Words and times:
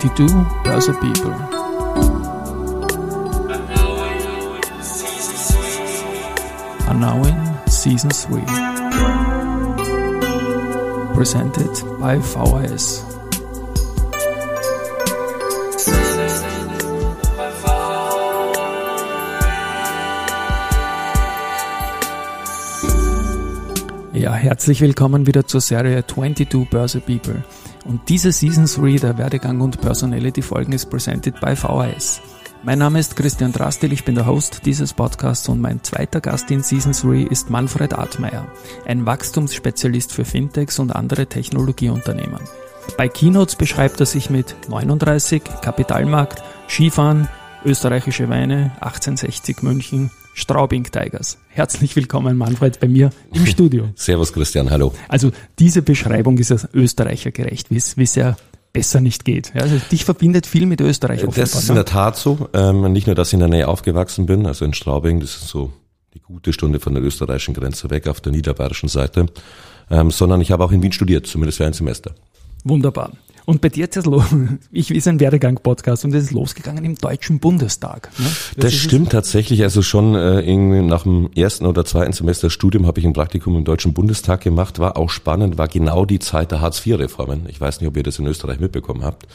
22 0.00 0.26
Börse 0.64 0.94
People. 0.94 1.32
Are 6.88 6.94
now 6.94 7.22
in 7.22 7.68
season 7.68 8.08
3. 8.08 8.40
Presented 11.14 11.68
by 12.00 12.16
VHS. 12.16 13.04
Ja, 24.14 24.32
herzlich 24.32 24.80
willkommen 24.80 25.26
wieder 25.26 25.46
zur 25.46 25.60
Serie 25.60 26.06
22 26.06 26.70
Börse 26.70 27.00
People. 27.00 27.42
Und 27.84 28.08
diese 28.08 28.32
Season 28.32 28.66
3 28.66 28.98
der 28.98 29.18
Werdegang 29.18 29.60
und 29.60 29.80
Personality 29.80 30.42
Folgen 30.42 30.72
ist 30.72 30.90
presented 30.90 31.40
by 31.40 31.56
VHS. 31.56 32.20
Mein 32.62 32.78
Name 32.78 33.00
ist 33.00 33.16
Christian 33.16 33.52
Drastil, 33.52 33.90
ich 33.90 34.04
bin 34.04 34.14
der 34.14 34.26
Host 34.26 34.66
dieses 34.66 34.92
Podcasts 34.92 35.48
und 35.48 35.62
mein 35.62 35.82
zweiter 35.82 36.20
Gast 36.20 36.50
in 36.50 36.62
Season 36.62 36.92
3 36.92 37.22
ist 37.30 37.48
Manfred 37.48 37.94
Artmeier, 37.94 38.46
ein 38.84 39.06
Wachstumsspezialist 39.06 40.12
für 40.12 40.26
Fintechs 40.26 40.78
und 40.78 40.94
andere 40.94 41.26
Technologieunternehmen. 41.26 42.40
Bei 42.98 43.08
Keynotes 43.08 43.56
beschreibt 43.56 44.00
er 44.00 44.06
sich 44.06 44.28
mit 44.28 44.54
39, 44.68 45.42
Kapitalmarkt, 45.62 46.42
Skifahren, 46.68 47.28
österreichische 47.64 48.28
Weine, 48.28 48.72
1860 48.80 49.62
München, 49.62 50.10
Straubing 50.34 50.84
Tigers. 50.84 51.38
Herzlich 51.48 51.96
willkommen, 51.96 52.36
Manfred, 52.36 52.80
bei 52.80 52.88
mir 52.88 53.10
im 53.32 53.46
Studio. 53.46 53.90
Servus, 53.94 54.32
Christian, 54.32 54.70
hallo. 54.70 54.94
Also 55.08 55.32
diese 55.58 55.82
Beschreibung 55.82 56.38
ist 56.38 56.50
ja 56.50 56.56
österreichergerecht, 56.72 57.70
wie 57.70 57.76
es, 57.76 57.96
wie 57.96 58.04
es 58.04 58.14
ja 58.14 58.36
besser 58.72 59.00
nicht 59.00 59.24
geht. 59.24 59.52
Ja, 59.54 59.62
also 59.62 59.76
dich 59.90 60.04
verbindet 60.04 60.46
viel 60.46 60.66
mit 60.66 60.80
Österreich. 60.80 61.20
Offenbar, 61.20 61.40
das 61.40 61.54
ist 61.54 61.68
in 61.68 61.74
ne? 61.74 61.84
der 61.84 61.92
Tat 61.92 62.16
so. 62.16 62.48
Ähm, 62.52 62.92
nicht 62.92 63.06
nur, 63.06 63.16
dass 63.16 63.28
ich 63.28 63.34
in 63.34 63.40
der 63.40 63.48
Nähe 63.48 63.68
aufgewachsen 63.68 64.26
bin, 64.26 64.46
also 64.46 64.64
in 64.64 64.74
Straubing, 64.74 65.20
das 65.20 65.36
ist 65.36 65.48
so 65.48 65.72
die 66.14 66.20
gute 66.20 66.52
Stunde 66.52 66.80
von 66.80 66.94
der 66.94 67.02
österreichischen 67.02 67.54
Grenze 67.54 67.90
weg 67.90 68.06
auf 68.08 68.20
der 68.20 68.32
niederbayerischen 68.32 68.88
Seite, 68.88 69.26
ähm, 69.90 70.10
sondern 70.10 70.40
ich 70.40 70.52
habe 70.52 70.64
auch 70.64 70.72
in 70.72 70.82
Wien 70.82 70.92
studiert, 70.92 71.26
zumindest 71.26 71.58
für 71.58 71.66
ein 71.66 71.72
Semester. 71.72 72.14
Wunderbar. 72.64 73.12
Und 73.46 73.60
bei 73.60 73.68
dir 73.68 73.84
jetzt 73.84 74.04
los, 74.06 74.24
ich 74.72 74.90
ist 74.90 75.08
ein 75.08 75.20
Werdegang-Podcast 75.20 76.04
und 76.04 76.14
es 76.14 76.24
ist 76.24 76.30
losgegangen 76.32 76.84
im 76.84 76.96
Deutschen 76.96 77.38
Bundestag. 77.38 78.10
Ne? 78.18 78.26
Das, 78.56 78.64
das 78.64 78.74
stimmt 78.74 79.10
tatsächlich. 79.10 79.62
Also 79.62 79.82
schon 79.82 80.14
äh, 80.14 80.40
irgendwie 80.40 80.82
nach 80.82 81.04
dem 81.04 81.30
ersten 81.34 81.66
oder 81.66 81.84
zweiten 81.84 82.12
Semester 82.12 82.50
Studium 82.50 82.86
habe 82.86 83.00
ich 83.00 83.06
ein 83.06 83.12
Praktikum 83.12 83.56
im 83.56 83.64
Deutschen 83.64 83.92
Bundestag 83.92 84.42
gemacht. 84.42 84.78
War 84.78 84.96
auch 84.96 85.10
spannend, 85.10 85.58
war 85.58 85.68
genau 85.68 86.04
die 86.04 86.18
Zeit 86.18 86.50
der 86.50 86.60
Hartz-IV-Reformen. 86.60 87.46
Ich 87.48 87.60
weiß 87.60 87.80
nicht, 87.80 87.88
ob 87.88 87.96
ihr 87.96 88.02
das 88.02 88.18
in 88.18 88.26
Österreich 88.26 88.60
mitbekommen 88.60 89.04
habt. 89.04 89.26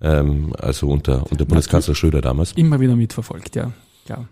Ähm, 0.00 0.52
also 0.58 0.88
unter, 0.88 1.30
unter 1.30 1.44
Bundeskanzler 1.44 1.94
Schröder 1.94 2.20
damals. 2.20 2.52
Immer 2.52 2.80
wieder 2.80 2.96
mitverfolgt, 2.96 3.56
ja. 3.56 3.72
ja. 4.08 4.26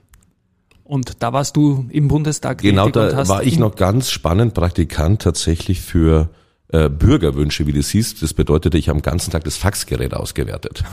Und 0.84 1.22
da 1.22 1.32
warst 1.32 1.56
du 1.56 1.86
im 1.90 2.06
Bundestag. 2.06 2.58
Genau, 2.58 2.88
da 2.88 3.26
war 3.28 3.42
ich 3.42 3.58
noch 3.58 3.74
ganz 3.74 4.10
spannend 4.10 4.54
Praktikant 4.54 5.22
tatsächlich 5.22 5.80
für 5.80 6.28
äh, 6.68 6.88
Bürgerwünsche, 6.88 7.66
wie 7.66 7.72
du 7.72 7.82
siehst. 7.82 8.22
Das 8.22 8.34
bedeutete, 8.34 8.78
ich 8.78 8.88
habe 8.88 8.96
am 8.96 9.02
ganzen 9.02 9.30
Tag 9.30 9.44
das 9.44 9.56
Faxgerät 9.56 10.14
ausgewertet. 10.14 10.84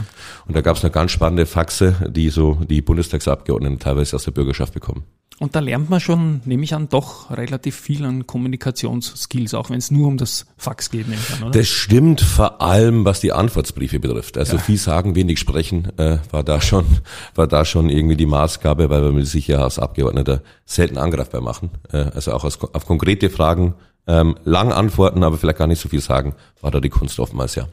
Und 0.45 0.55
da 0.55 0.61
gab 0.61 0.77
es 0.77 0.83
eine 0.83 0.91
ganz 0.91 1.11
spannende 1.11 1.45
Faxe, 1.45 1.95
die 2.09 2.29
so 2.29 2.59
die 2.69 2.81
Bundestagsabgeordneten 2.81 3.79
teilweise 3.79 4.15
aus 4.15 4.23
der 4.23 4.31
Bürgerschaft 4.31 4.73
bekommen. 4.73 5.03
Und 5.39 5.55
da 5.55 5.59
lernt 5.59 5.89
man 5.89 5.99
schon, 5.99 6.41
nehme 6.45 6.63
ich 6.63 6.75
an, 6.75 6.89
doch 6.89 7.31
relativ 7.31 7.75
viel 7.75 8.05
an 8.05 8.27
Kommunikationsskills, 8.27 9.55
auch 9.55 9.71
wenn 9.71 9.79
es 9.79 9.89
nur 9.89 10.07
um 10.07 10.17
das 10.17 10.45
Fax 10.57 10.91
geht, 10.91 11.07
nehme 11.07 11.19
ich 11.21 11.35
an, 11.35 11.43
oder? 11.43 11.59
Das 11.59 11.67
stimmt 11.67 12.21
vor 12.21 12.61
allem, 12.61 13.03
was 13.03 13.19
die 13.19 13.31
Antwortbriefe 13.31 13.99
betrifft. 13.99 14.37
Also 14.37 14.57
ja. 14.57 14.61
viel 14.61 14.77
sagen, 14.77 15.15
wenig 15.15 15.39
sprechen, 15.39 15.91
äh, 15.97 16.19
war 16.31 16.43
da 16.43 16.61
schon, 16.61 16.85
war 17.35 17.47
da 17.47 17.65
schon 17.65 17.89
irgendwie 17.89 18.15
die 18.15 18.27
Maßgabe, 18.27 18.89
weil 18.89 19.15
wir 19.15 19.25
sich 19.25 19.47
ja 19.47 19.63
als 19.63 19.79
Abgeordneter 19.79 20.43
selten 20.65 20.97
angreifbar 20.97 21.41
machen. 21.41 21.71
Äh, 21.91 21.97
also 21.97 22.31
auch 22.33 22.43
aus, 22.43 22.59
auf 22.61 22.85
konkrete 22.85 23.29
Fragen 23.29 23.73
ähm, 24.07 24.35
lang 24.43 24.71
antworten, 24.71 25.23
aber 25.23 25.37
vielleicht 25.37 25.57
gar 25.57 25.67
nicht 25.67 25.81
so 25.81 25.89
viel 25.89 26.01
sagen, 26.01 26.35
war 26.61 26.71
da 26.71 26.79
die 26.79 26.89
Kunst 26.89 27.19
oftmals, 27.19 27.55
ja. 27.55 27.67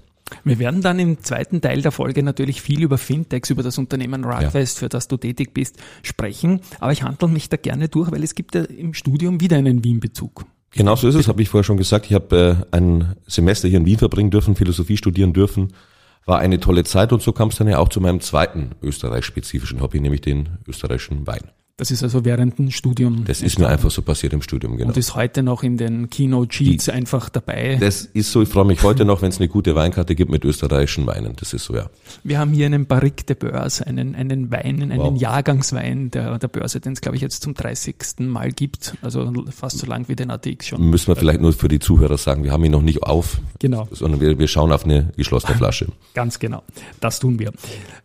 Wir 0.45 0.59
werden 0.59 0.81
dann 0.81 0.99
im 0.99 1.23
zweiten 1.23 1.61
Teil 1.61 1.83
der 1.83 1.91
Folge 1.91 2.23
natürlich 2.23 2.63
viel 2.63 2.83
über 2.83 2.99
Fintechs, 2.99 3.51
über 3.51 3.63
das 3.63 3.79
Unternehmen 3.79 4.25
Radfest, 4.25 4.77
ja. 4.77 4.81
für 4.81 4.89
das 4.89 5.09
du 5.09 5.17
tätig 5.17 5.53
bist, 5.53 5.79
sprechen. 6.03 6.61
Aber 6.79 6.93
ich 6.93 7.03
handle 7.03 7.29
mich 7.29 7.49
da 7.49 7.57
gerne 7.57 7.89
durch, 7.89 8.11
weil 8.13 8.23
es 8.23 8.35
gibt 8.35 8.55
ja 8.55 8.63
im 8.63 8.95
Studium 8.95 9.41
wieder 9.41 9.57
einen 9.57 9.83
Wien-Bezug. 9.83 10.45
Genau 10.73 10.95
so 10.95 11.09
ist 11.09 11.17
es, 11.17 11.27
habe 11.27 11.43
ich 11.43 11.49
vorher 11.49 11.65
schon 11.65 11.77
gesagt. 11.77 12.07
Ich 12.07 12.15
habe 12.15 12.65
äh, 12.71 12.77
ein 12.77 13.17
Semester 13.27 13.69
hier 13.69 13.79
in 13.79 13.87
Wien 13.87 13.99
verbringen 13.99 14.31
dürfen, 14.31 14.55
Philosophie 14.55 14.97
studieren 14.97 15.33
dürfen. 15.33 15.73
War 16.27 16.39
eine 16.39 16.61
tolle 16.61 16.85
Zeit 16.85 17.13
und 17.13 17.23
so 17.23 17.33
kam 17.33 17.49
es 17.49 17.57
dann 17.57 17.67
ja 17.67 17.79
auch 17.79 17.89
zu 17.89 18.01
meinem 18.01 18.21
zweiten 18.21 18.73
österreichspezifischen 18.83 19.81
Hobby, 19.81 19.99
nämlich 20.01 20.21
den 20.21 20.59
österreichischen 20.69 21.27
Wein. 21.27 21.51
Das 21.81 21.91
ist 21.91 22.03
also 22.03 22.27
während 22.27 22.59
dem 22.59 22.71
Studium. 22.71 23.25
Das 23.25 23.41
ist 23.41 23.59
mir 23.59 23.67
einfach 23.67 23.91
so 23.91 24.03
passiert 24.03 24.35
im 24.35 24.43
Studium, 24.43 24.77
genau. 24.77 24.89
Und 24.91 24.99
ist 24.99 25.15
heute 25.15 25.43
noch 25.43 25.63
in 25.63 25.79
den 25.79 26.11
Keynote 26.11 26.53
Sheets 26.53 26.85
Die, 26.85 26.91
einfach 26.91 27.31
dabei. 27.31 27.79
Das 27.81 28.03
ist 28.03 28.33
so, 28.33 28.43
ich 28.43 28.51
freue 28.51 28.67
mich 28.67 28.83
heute 28.83 29.07
noch, 29.07 29.23
wenn 29.23 29.31
es 29.31 29.39
eine 29.39 29.49
gute 29.49 29.75
Weinkarte 29.75 30.15
gibt 30.15 30.31
mit 30.31 30.45
österreichischen 30.45 31.07
Weinen. 31.07 31.37
Das 31.37 31.55
ist 31.55 31.65
so, 31.65 31.75
ja. 31.75 31.89
Wir 32.23 32.39
haben 32.39 32.53
hier 32.53 32.67
einen 32.67 32.85
Barrique 32.85 33.25
de 33.25 33.35
Börse, 33.35 33.87
einen, 33.87 34.15
einen 34.15 34.51
Wein, 34.51 34.83
einen 34.83 34.99
wow. 34.99 35.19
Jahrgangswein 35.19 36.11
der, 36.11 36.39
der 36.39 36.49
Börse, 36.49 36.81
den 36.81 36.93
es, 36.93 37.01
glaube 37.01 37.17
ich, 37.17 37.23
jetzt 37.23 37.43
zum 37.43 37.55
30. 37.55 37.97
Mal 38.19 38.53
gibt. 38.53 38.99
Also 39.01 39.33
fast 39.51 39.79
so 39.79 39.87
lang 39.87 40.07
wie 40.09 40.17
den 40.17 40.31
ATX 40.31 40.67
schon. 40.67 40.83
Müssen 40.83 41.09
wir 41.09 41.17
vielleicht 41.17 41.41
nur 41.41 41.55
für 41.55 41.69
die 41.69 41.79
Zuhörer 41.79 42.19
sagen, 42.19 42.45
wir 42.45 42.53
haben 42.53 42.63
ihn 42.63 42.73
noch 42.73 42.83
nicht 42.83 43.05
auf. 43.05 43.41
Genau. 43.59 43.89
Sondern 43.91 44.21
wir, 44.21 44.39
wir 44.39 44.49
schauen 44.49 44.71
auf 44.71 44.85
eine 44.85 45.15
geschlossene 45.17 45.55
Flasche. 45.57 45.87
Ganz 46.13 46.39
genau. 46.39 46.63
Das 47.01 47.21
tun 47.21 47.39
wir. 47.39 47.53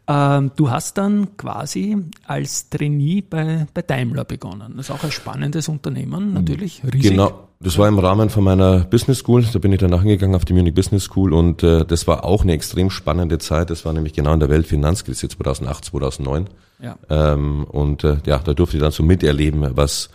Ähm, 0.07 0.51
du 0.55 0.69
hast 0.69 0.97
dann 0.97 1.35
quasi 1.37 1.97
als 2.25 2.69
Trainee 2.69 3.21
bei, 3.21 3.65
bei 3.73 3.81
Daimler 3.81 4.23
begonnen. 4.23 4.73
Das 4.77 4.89
ist 4.89 4.95
auch 4.95 5.03
ein 5.03 5.11
spannendes 5.11 5.67
Unternehmen, 5.67 6.33
natürlich. 6.33 6.81
Riesig. 6.83 7.11
Genau. 7.11 7.45
Das 7.59 7.77
war 7.77 7.87
im 7.87 7.97
Rahmen 7.97 8.29
von 8.29 8.43
meiner 8.43 8.81
Business 8.81 9.19
School. 9.19 9.43
Da 9.51 9.59
bin 9.59 9.71
ich 9.71 9.79
dann 9.79 9.89
nachgegangen 9.89 10.35
auf 10.35 10.45
die 10.45 10.53
Munich 10.53 10.75
Business 10.75 11.05
School 11.05 11.33
und 11.33 11.63
äh, 11.63 11.85
das 11.85 12.05
war 12.05 12.23
auch 12.23 12.43
eine 12.43 12.53
extrem 12.53 12.91
spannende 12.91 13.39
Zeit. 13.39 13.69
Das 13.69 13.85
war 13.85 13.93
nämlich 13.93 14.13
genau 14.13 14.33
in 14.33 14.39
der 14.39 14.49
Weltfinanzkrise 14.49 15.29
2008, 15.29 15.85
2009. 15.85 16.49
Ja. 16.79 16.97
Ähm, 17.09 17.63
und 17.63 18.03
äh, 18.03 18.17
ja, 18.25 18.39
da 18.39 18.53
durfte 18.53 18.77
ich 18.77 18.83
dann 18.83 18.91
so 18.91 19.03
miterleben, 19.03 19.65
was 19.75 20.09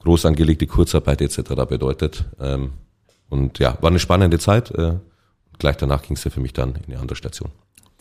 groß 0.00 0.26
angelegte 0.26 0.66
Kurzarbeit 0.66 1.22
etc. 1.22 1.54
bedeutet. 1.68 2.26
Ähm, 2.38 2.72
und 3.30 3.58
ja, 3.58 3.76
war 3.80 3.90
eine 3.90 3.98
spannende 3.98 4.38
Zeit. 4.38 4.70
Äh, 4.70 4.96
gleich 5.58 5.76
danach 5.78 6.02
ging 6.02 6.16
es 6.16 6.24
ja 6.24 6.30
für 6.30 6.40
mich 6.40 6.52
dann 6.52 6.74
in 6.86 6.92
eine 6.92 7.00
andere 7.00 7.16
Station. 7.16 7.50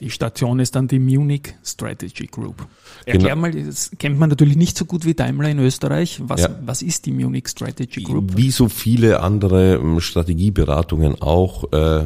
Die 0.04 0.10
Station 0.10 0.60
ist 0.60 0.76
dann 0.76 0.90
die 0.90 1.00
Munich 1.00 1.54
Strategy 1.64 2.28
Group. 2.28 2.68
Erklär 3.06 3.36
genau. 3.36 3.42
mal, 3.42 3.52
das 3.54 3.90
kennt 3.98 4.20
man 4.20 4.30
natürlich 4.30 4.58
nicht 4.58 4.78
so 4.78 4.84
gut 4.84 5.06
wie 5.06 5.14
Daimler 5.14 5.48
in 5.48 5.60
Österreich. 5.60 6.20
Was, 6.22 6.42
ja. 6.42 6.60
was 6.66 6.82
ist 6.82 7.06
die 7.06 7.14
Munich 7.14 7.48
Strategy 7.48 8.04
Group? 8.04 8.36
Wie 8.36 8.52
so 8.52 8.68
viele 8.68 9.22
andere 9.22 9.76
ähm, 9.76 10.02
Strategieberatungen 10.02 11.22
auch 11.22 11.72
äh, 11.72 12.06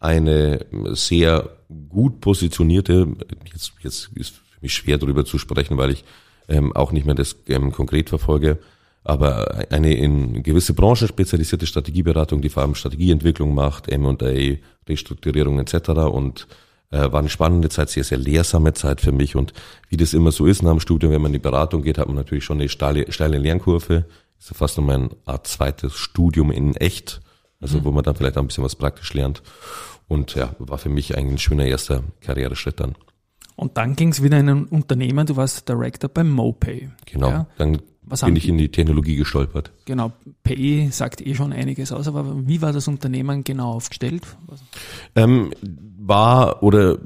eine 0.00 0.66
sehr 0.92 1.48
gut 1.88 2.20
positionierte, 2.20 3.08
jetzt, 3.50 3.72
jetzt 3.80 4.10
ist 4.16 4.34
für 4.34 4.60
mich 4.60 4.74
schwer 4.74 4.98
darüber 4.98 5.24
zu 5.24 5.38
sprechen, 5.38 5.78
weil 5.78 5.92
ich 5.92 6.04
ähm, 6.46 6.76
auch 6.76 6.92
nicht 6.92 7.06
mehr 7.06 7.14
das 7.14 7.36
ähm, 7.48 7.72
konkret 7.72 8.10
verfolge, 8.10 8.58
aber 9.02 9.64
eine 9.70 9.94
in 9.94 10.42
gewisse 10.42 10.74
Branchen 10.74 11.08
spezialisierte 11.08 11.64
Strategieberatung, 11.64 12.42
die 12.42 12.50
vor 12.50 12.64
allem 12.64 12.74
Strategieentwicklung 12.74 13.54
macht, 13.54 13.88
M&A, 13.88 14.58
Restrukturierung 14.86 15.58
etc. 15.58 15.88
und 16.12 16.46
äh, 16.90 17.12
war 17.12 17.20
eine 17.20 17.28
spannende 17.28 17.68
Zeit, 17.68 17.90
sehr, 17.90 18.04
sehr 18.04 18.18
lehrsame 18.18 18.72
Zeit 18.74 19.00
für 19.00 19.12
mich. 19.12 19.36
Und 19.36 19.52
wie 19.88 19.96
das 19.96 20.14
immer 20.14 20.32
so 20.32 20.46
ist 20.46 20.62
nach 20.62 20.70
dem 20.70 20.80
Studium, 20.80 21.12
wenn 21.12 21.22
man 21.22 21.30
in 21.30 21.34
die 21.34 21.38
Beratung 21.38 21.82
geht, 21.82 21.98
hat 21.98 22.08
man 22.08 22.16
natürlich 22.16 22.44
schon 22.44 22.58
eine 22.58 22.68
steile, 22.68 23.10
steile 23.12 23.38
Lernkurve. 23.38 24.06
Das 24.38 24.50
ist 24.50 24.56
fast 24.56 24.78
nochmal 24.78 24.96
eine 24.96 25.10
Art 25.26 25.46
zweites 25.46 25.94
Studium 25.94 26.50
in 26.50 26.74
echt. 26.76 27.20
Also 27.60 27.78
mhm. 27.78 27.84
wo 27.84 27.92
man 27.92 28.04
dann 28.04 28.16
vielleicht 28.16 28.36
auch 28.36 28.42
ein 28.42 28.46
bisschen 28.46 28.64
was 28.64 28.76
praktisch 28.76 29.12
lernt. 29.14 29.42
Und 30.08 30.34
ja, 30.34 30.54
war 30.58 30.78
für 30.78 30.88
mich 30.88 31.16
eigentlich 31.16 31.34
ein 31.34 31.38
schöner 31.38 31.66
erster 31.66 32.02
Karriereschritt 32.20 32.80
dann. 32.80 32.96
Und 33.54 33.76
dann 33.76 33.94
ging 33.94 34.08
es 34.08 34.22
wieder 34.22 34.38
in 34.38 34.48
ein 34.48 34.64
Unternehmen, 34.64 35.26
du 35.26 35.36
warst 35.36 35.68
Director 35.68 36.08
beim 36.08 36.30
MoPay. 36.30 36.90
Genau, 37.04 37.28
ja? 37.28 37.46
dann 37.58 37.82
was 38.10 38.22
bin 38.22 38.36
ich 38.36 38.48
in 38.48 38.58
die 38.58 38.70
Technologie 38.70 39.16
gestolpert. 39.16 39.72
Genau, 39.84 40.12
PE 40.42 40.90
sagt 40.90 41.24
eh 41.24 41.34
schon 41.34 41.52
einiges 41.52 41.92
aus, 41.92 42.08
aber 42.08 42.46
wie 42.46 42.60
war 42.60 42.72
das 42.72 42.88
Unternehmen 42.88 43.44
genau 43.44 43.72
aufgestellt? 43.72 44.22
Ähm, 45.14 45.52
war 45.98 46.62
oder 46.62 46.98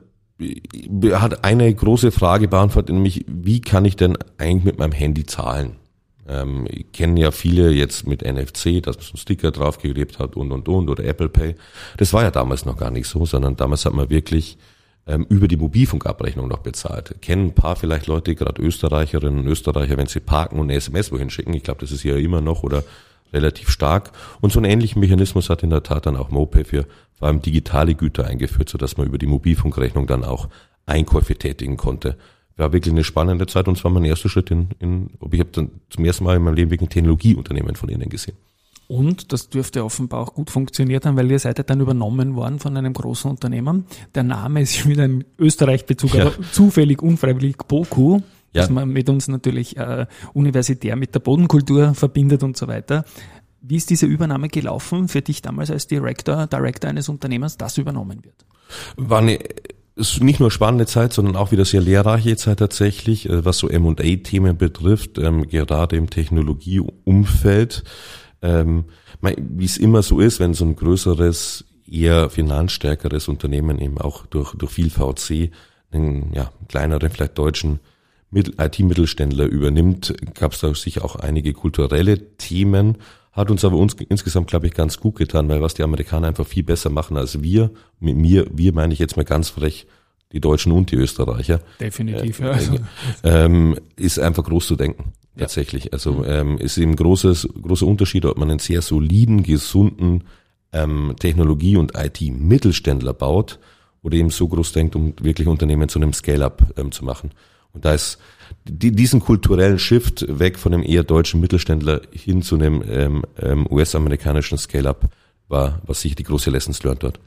hat 1.13 1.45
eine 1.45 1.73
große 1.73 2.11
Frage 2.11 2.49
beantwortet, 2.49 2.95
nämlich 2.95 3.25
wie 3.29 3.61
kann 3.61 3.85
ich 3.85 3.97
denn 3.97 4.17
eigentlich 4.39 4.65
mit 4.65 4.79
meinem 4.79 4.93
Handy 4.93 5.25
zahlen? 5.27 5.77
Ähm, 6.27 6.67
ich 6.71 6.91
kenne 6.93 7.21
ja 7.21 7.31
viele 7.31 7.71
jetzt 7.71 8.07
mit 8.07 8.23
NFC, 8.23 8.83
dass 8.83 8.97
man 8.97 9.05
so 9.05 9.13
einen 9.13 9.19
Sticker 9.19 9.51
draufgeklebt 9.51 10.19
hat 10.19 10.37
und 10.37 10.53
und 10.53 10.69
und 10.69 10.89
oder 10.89 11.05
Apple 11.05 11.29
Pay. 11.29 11.55
Das 11.99 12.13
war 12.13 12.23
ja 12.23 12.31
damals 12.31 12.65
noch 12.65 12.77
gar 12.77 12.91
nicht 12.91 13.07
so, 13.07 13.27
sondern 13.27 13.57
damals 13.57 13.85
hat 13.85 13.93
man 13.93 14.11
wirklich 14.11 14.59
ähm, 15.07 15.27
über 15.29 15.49
die 15.49 15.57
Mobilfunkabrechnung 15.57 16.49
noch 16.49 16.61
bezahlt. 16.61 17.17
Kennen 17.21 17.49
ein 17.49 17.55
paar 17.55 17.77
vielleicht 17.77 18.07
Leute, 18.07 18.35
gerade 18.35 18.63
Österreicherinnen 18.63 19.41
und 19.41 19.47
Österreicher, 19.47 19.97
wenn 19.97 20.07
sie 20.07 20.21
parken 20.21 20.59
und 20.59 20.67
eine 20.67 20.75
SMS 20.75 21.13
wohin 21.13 21.31
schicken. 21.31 21.55
Ich 21.55 21.63
glaube, 21.63 21.81
das 21.81 21.93
ist 21.93 22.05
ja 22.05 22.17
immer 22.17 22.41
noch 22.41 22.63
oder 22.63 22.85
relativ 23.33 23.71
stark. 23.71 24.13
Und 24.41 24.53
so 24.53 24.59
einen 24.59 24.71
ähnlichen 24.71 25.01
Mechanismus 25.01 25.51
hat 25.51 25.63
in 25.63 25.71
der 25.71 25.83
Tat 25.83 26.07
dann 26.07 26.17
auch 26.17 26.31
MoPay 26.31 26.65
für 26.65 26.87
vor 27.19 27.29
allem 27.29 27.43
digitale 27.43 27.95
Güter 27.95 28.27
eingeführt, 28.27 28.69
sodass 28.69 28.97
man 28.97 29.07
über 29.07 29.19
die 29.19 29.27
Mobilfunkrechnung 29.27 30.07
dann 30.07 30.25
auch 30.25 30.49
Einkäufe 30.87 31.35
tätigen 31.35 31.77
konnte. 31.77 32.17
War 32.57 32.73
wirklich 32.73 32.95
eine 32.95 33.05
spannende 33.05 33.47
Zeit 33.47 33.67
und 33.67 33.77
zwar 33.77 33.91
mein 33.91 34.05
erster 34.05 34.29
Schritt 34.29 34.51
in, 34.51 34.69
in 34.79 35.11
ich 35.33 35.41
habe 35.41 35.51
dann 35.51 35.71
zum 35.91 36.05
ersten 36.05 36.25
Mal 36.25 36.37
in 36.37 36.43
meinem 36.43 36.55
Leben 36.55 36.71
wirklich 36.71 36.89
ein 36.89 36.93
Technologieunternehmen 36.93 37.75
von 37.75 37.89
Ihnen 37.89 38.09
gesehen. 38.09 38.37
Und 38.87 39.33
das 39.33 39.49
dürfte 39.49 39.85
offenbar 39.85 40.21
auch 40.21 40.35
gut 40.35 40.51
funktioniert 40.51 41.07
haben, 41.07 41.17
weil 41.17 41.31
ihr 41.31 41.39
seid 41.39 41.59
ja 41.59 41.65
dann 41.65 41.81
übernommen 41.81 42.37
worden 42.37 42.59
von 42.59 42.77
einem 42.77 42.93
großen 42.93 43.31
Unternehmen. 43.31 43.87
Der 44.15 44.23
Name 44.23 44.63
ist 44.63 44.87
wieder 44.89 45.05
ein 45.05 45.25
Österreich-Bezug, 45.39 46.15
ja. 46.15 46.23
aber 46.27 46.35
zufällig, 46.53 47.03
unfreiwillig 47.03 47.57
BOKU, 47.69 48.17
ja. 48.17 48.23
dass 48.53 48.71
man 48.71 48.89
mit 48.91 49.09
uns 49.09 49.29
natürlich 49.29 49.77
äh, 49.77 50.07
universitär 50.35 50.97
mit 50.97 51.15
der 51.15 51.21
Bodenkultur 51.21 51.95
verbindet 51.95 52.43
und 52.43 52.57
so 52.57 52.69
weiter. 52.69 53.05
Wie 53.63 53.77
ist 53.77 53.89
diese 53.89 54.05
Übernahme 54.05 54.49
gelaufen 54.49 55.09
für 55.09 55.23
dich 55.23 55.41
damals 55.41 55.71
als 55.71 55.87
Director, 55.87 56.47
Director 56.47 56.91
eines 56.91 57.09
Unternehmens, 57.09 57.57
das 57.57 57.79
übernommen 57.79 58.23
wird? 58.23 58.45
War 58.97 59.21
eine 59.21 59.39
ist 59.97 60.23
nicht 60.23 60.41
nur 60.41 60.51
spannende 60.51 60.87
Zeit, 60.87 61.13
sondern 61.13 61.37
auch 61.37 61.53
wieder 61.53 61.65
sehr 61.65 61.81
lehrreiche 61.81 62.37
Zeit 62.37 62.59
tatsächlich, 62.59 63.29
äh, 63.29 63.45
was 63.45 63.59
so 63.59 63.69
M&A-Themen 63.69 64.57
betrifft, 64.57 65.19
ähm, 65.19 65.49
gerade 65.49 65.97
im 65.97 66.11
Technologieumfeld. 66.11 67.85
Ähm, 68.45 68.85
wie 69.21 69.65
es 69.65 69.79
immer 69.79 70.03
so 70.03 70.21
ist, 70.21 70.39
wenn 70.39 70.53
so 70.53 70.67
ein 70.67 70.77
größeres, 70.77 71.65
eher 71.91 72.29
finanzstärkeres 72.29 73.29
Unternehmen 73.29 73.79
eben 73.79 73.99
auch 73.99 74.27
durch, 74.27 74.55
durch 74.55 74.71
viel 74.71 74.91
VC 74.91 75.51
einen 75.91 76.33
ja, 76.35 76.53
kleineren, 76.69 77.11
vielleicht 77.11 77.39
deutschen 77.39 77.81
IT-Mittelständler 78.33 79.47
übernimmt, 79.47 80.13
gab 80.35 80.53
es 80.53 80.61
da 80.61 80.75
sicher 80.75 81.05
auch 81.05 81.17
einige 81.17 81.53
kulturelle 81.53 82.37
Themen, 82.37 82.99
hat 83.33 83.51
uns 83.51 83.65
aber 83.65 83.77
uns 83.77 83.95
insgesamt, 83.95 84.49
glaube 84.49 84.67
ich, 84.67 84.75
ganz 84.75 84.99
gut 84.99 85.17
getan, 85.17 85.49
weil 85.49 85.63
was 85.63 85.75
die 85.75 85.83
Amerikaner 85.83 86.29
einfach 86.29 86.47
viel 86.47 86.65
besser 86.65 86.91
machen 86.91 87.17
als 87.17 87.43
wir, 87.43 87.71
mit 88.01 88.17
mir, 88.17 88.47
wir 88.53 88.75
meine 88.75 88.93
ich 88.93 88.99
jetzt 88.99 89.17
mal 89.17 89.25
ganz 89.25 89.51
frech, 89.51 89.87
die 90.33 90.41
Deutschen 90.41 90.73
und 90.73 90.91
die 90.91 90.97
Österreicher. 90.97 91.61
Definitiv, 91.81 92.41
äh, 92.41 92.45
ja. 92.45 92.51
Also, 92.51 92.75
ähm, 93.23 93.79
ist 93.97 94.19
einfach 94.19 94.45
groß 94.45 94.67
zu 94.67 94.77
denken. 94.77 95.13
Tatsächlich. 95.37 95.93
Also 95.93 96.13
mhm. 96.13 96.25
ähm, 96.27 96.59
ist 96.59 96.79
eben 96.79 96.97
großes, 96.97 97.49
großer 97.61 97.87
Unterschied, 97.87 98.25
ob 98.25 98.39
man 98.39 98.51
einen 98.51 98.61
sehr 98.61 98.83
soliden, 98.83 99.43
gesunden 99.43 100.25
ähm, 100.73 101.15
Technologie- 101.19 101.77
und 101.77 101.93
IT-Mittelständler 101.97 103.15
baut 103.15 103.59
oder 104.03 104.17
eben 104.17 104.31
so 104.31 104.47
groß 104.47 104.73
denkt, 104.73 104.97
um 104.97 105.15
wirklich 105.21 105.49
Unternehmen 105.49 105.89
zu 105.89 105.99
einem 105.99 106.13
Scale-up 106.13 106.75
ähm, 106.77 106.93
zu 106.93 107.05
machen. 107.05 107.31
Und 107.73 107.85
da 107.85 107.95
ist 107.95 108.19
die, 108.65 108.93
diesen 108.93 109.21
kulturellen 109.21 109.79
Shift 109.79 110.27
weg 110.29 110.59
von 110.59 110.73
einem 110.73 110.83
eher 110.85 111.03
deutschen 111.03 111.41
Mittelständler 111.41 112.03
hin 112.13 112.43
zu 112.43 112.55
einem 112.55 112.83
ähm, 112.89 113.23
ähm, 113.41 113.67
US-amerikanischen 113.71 114.59
Scale-Up 114.59 115.09
war, 115.49 115.83
was 115.87 116.01
sicher 116.01 116.15
die 116.15 116.23
große 116.23 116.51
Lessons 116.51 116.83
learned 116.83 117.03
dort. 117.03 117.21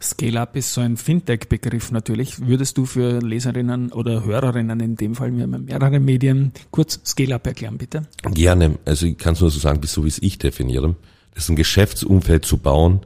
Scale-up 0.00 0.56
ist 0.56 0.74
so 0.74 0.80
ein 0.80 0.96
Fintech-Begriff 0.96 1.92
natürlich. 1.92 2.44
Würdest 2.44 2.76
du 2.76 2.86
für 2.86 3.20
Leserinnen 3.20 3.92
oder 3.92 4.24
Hörerinnen 4.24 4.80
in 4.80 4.96
dem 4.96 5.14
Fall, 5.14 5.32
wir 5.36 5.44
haben 5.44 5.64
mehrere 5.64 6.00
Medien, 6.00 6.52
kurz 6.72 7.00
Scale-up 7.04 7.46
erklären, 7.46 7.78
bitte? 7.78 8.02
Gerne. 8.34 8.78
Also 8.84 9.06
ich 9.06 9.16
kann 9.16 9.34
es 9.34 9.40
nur 9.40 9.50
so 9.50 9.60
sagen, 9.60 9.80
so 9.84 10.04
wie 10.04 10.08
es 10.08 10.20
ich 10.20 10.38
definiere. 10.38 10.96
Das 11.34 11.44
ist 11.44 11.50
ein 11.50 11.56
Geschäftsumfeld 11.56 12.44
zu 12.44 12.58
bauen, 12.58 13.00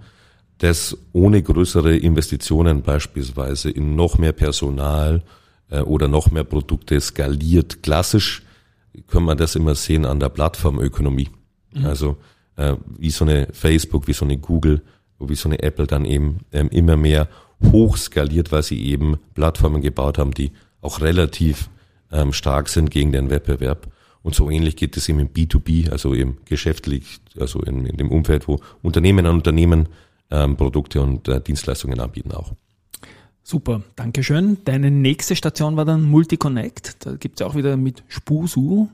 das 0.59 0.97
ohne 1.13 1.43
größere 1.43 1.97
Investitionen 1.97 2.83
beispielsweise 2.83 3.71
in 3.71 3.95
noch 3.95 4.17
mehr 4.17 4.33
Personal, 4.33 5.23
äh, 5.71 5.81
oder 5.81 6.09
noch 6.09 6.31
mehr 6.31 6.45
Produkte 6.45 7.01
skaliert. 7.01 7.83
Klassisch 7.83 8.43
können 9.09 9.27
wir 9.27 9.35
das 9.35 9.57
immer 9.57 9.75
sehen 9.75 10.07
an 10.07 10.21
der 10.21 10.29
Plattformökonomie. 10.29 11.29
Mhm. 11.73 11.85
Also 11.85 12.17
äh, 12.57 12.77
wie 12.99 13.11
so 13.11 13.25
eine 13.25 13.49
Facebook, 13.53 14.07
wie 14.07 14.13
so 14.13 14.25
eine 14.25 14.39
Google, 14.39 14.83
wie 15.19 15.35
so 15.35 15.49
eine 15.49 15.63
Apple 15.63 15.87
dann 15.87 16.05
eben 16.05 16.41
ähm, 16.53 16.69
immer 16.69 16.97
mehr 16.97 17.29
hochskaliert, 17.63 18.53
weil 18.53 18.63
sie 18.63 18.83
eben 18.85 19.19
Plattformen 19.35 19.81
gebaut 19.81 20.19
haben, 20.19 20.33
die 20.33 20.53
auch 20.81 21.01
relativ 21.01 21.71
ähm, 22.13 22.33
stark 22.33 22.69
sind 22.69 22.91
gegen 22.91 23.13
den 23.13 23.31
Wettbewerb. 23.31 23.89
Und 24.23 24.35
so 24.35 24.51
ähnlich 24.51 24.77
geht 24.77 24.97
es 24.97 25.09
eben 25.09 25.21
im 25.21 25.29
B2B, 25.29 25.91
also 25.91 26.15
eben 26.15 26.39
geschäftlich, 26.45 27.21
also 27.39 27.61
in, 27.61 27.87
in 27.87 27.97
dem 27.97 28.11
Umfeld, 28.11 28.49
wo 28.49 28.61
Unternehmen 28.83 29.25
an 29.27 29.37
Unternehmen 29.37 29.89
ähm, 30.31 30.57
Produkte 30.57 31.01
und 31.01 31.29
äh, 31.29 31.41
Dienstleistungen 31.41 32.01
anbieten 32.01 32.33
auch. 32.33 32.53
Super, 33.43 33.83
Dankeschön. 33.95 34.59
Deine 34.65 34.91
nächste 34.91 35.37
Station 35.37 35.77
war 35.77 35.85
dann 35.85 36.03
Multiconnect. 36.03 37.07
Da 37.07 37.15
gibt's 37.15 37.43
auch 37.43 37.55
wieder 37.55 37.77
mit 37.77 38.03
Spusu 38.09 38.89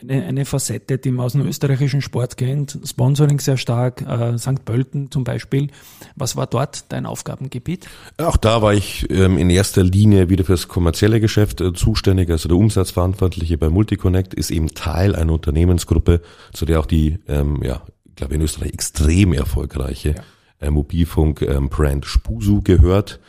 eine, 0.00 0.24
eine 0.24 0.44
Facette, 0.44 0.98
die 0.98 1.10
man 1.10 1.26
aus 1.26 1.32
dem 1.32 1.46
österreichischen 1.46 2.02
Sport 2.02 2.36
kennt. 2.36 2.78
Sponsoring 2.84 3.40
sehr 3.40 3.56
stark, 3.56 4.02
äh, 4.02 4.36
St. 4.38 4.64
Pölten 4.64 5.10
zum 5.10 5.24
Beispiel. 5.24 5.68
Was 6.16 6.36
war 6.36 6.46
dort 6.46 6.92
dein 6.92 7.06
Aufgabengebiet? 7.06 7.86
Auch 8.18 8.36
da 8.36 8.62
war 8.62 8.74
ich 8.74 9.08
ähm, 9.10 9.38
in 9.38 9.50
erster 9.50 9.82
Linie 9.82 10.28
wieder 10.28 10.44
fürs 10.44 10.68
kommerzielle 10.68 11.20
Geschäft 11.20 11.60
äh, 11.60 11.72
zuständig. 11.72 12.30
Also 12.30 12.48
der 12.48 12.58
Umsatzverantwortliche 12.58 13.58
bei 13.58 13.70
Multiconnect 13.70 14.34
ist 14.34 14.50
eben 14.50 14.74
Teil 14.74 15.14
einer 15.14 15.32
Unternehmensgruppe, 15.32 16.20
zu 16.52 16.66
der 16.66 16.80
auch 16.80 16.86
die, 16.86 17.18
ähm, 17.28 17.62
ja, 17.62 17.82
ich 18.04 18.16
glaube 18.16 18.34
in 18.34 18.42
Österreich 18.42 18.72
extrem 18.72 19.32
erfolgreiche 19.32 20.10
ja. 20.10 20.66
äh, 20.66 20.70
Mobilfunk-Brand 20.70 22.04
ähm, 22.04 22.08
Spusu 22.08 22.62
gehört 22.62 23.20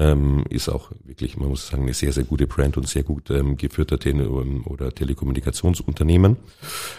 ähm, 0.00 0.44
ist 0.48 0.70
auch 0.70 0.90
wirklich, 1.04 1.36
man 1.36 1.50
muss 1.50 1.68
sagen, 1.68 1.82
eine 1.82 1.92
sehr, 1.92 2.12
sehr 2.12 2.24
gute 2.24 2.46
Brand 2.46 2.78
und 2.78 2.88
sehr 2.88 3.02
gut 3.02 3.30
ähm, 3.30 3.58
geführter 3.58 3.98
Tele 3.98 4.30
oder 4.30 4.94
Telekommunikationsunternehmen. 4.94 6.38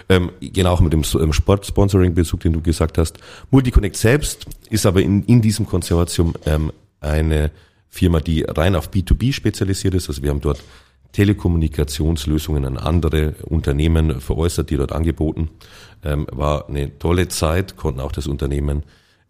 Ähm, 0.07 0.31
genau 0.39 0.74
auch 0.74 0.81
mit 0.81 0.94
dem 0.94 1.01
ähm, 1.19 1.33
Sportsponsoring-Bezug, 1.33 2.42
den 2.42 2.53
du 2.53 2.62
gesagt 2.62 3.00
hast. 3.00 3.18
Multiconnect 3.50 3.98
selbst 3.98 4.45
ist 4.69 4.86
aber 4.86 5.01
in, 5.01 5.24
in 5.24 5.42
diesem 5.42 5.65
Konservatorium 5.65 6.36
ähm, 6.45 6.71
eine 7.00 7.50
Firma, 7.89 8.19
die 8.19 8.44
rein 8.44 8.75
auf 8.75 8.92
B2B 8.92 9.33
spezialisiert 9.33 9.95
ist. 9.95 10.07
Also 10.07 10.21
wir 10.21 10.30
haben 10.30 10.42
dort 10.42 10.63
Telekommunikationslösungen 11.12 12.65
an 12.65 12.77
andere 12.77 13.33
Unternehmen 13.45 14.21
veräußert, 14.21 14.69
die 14.69 14.77
dort 14.77 14.92
angeboten. 14.92 15.50
Ähm, 16.04 16.27
war 16.31 16.69
eine 16.69 17.00
tolle 17.00 17.30
Zeit, 17.30 17.77
konnten 17.77 18.00
auch 18.00 18.12
das 18.12 18.27
Unternehmen 18.27 18.83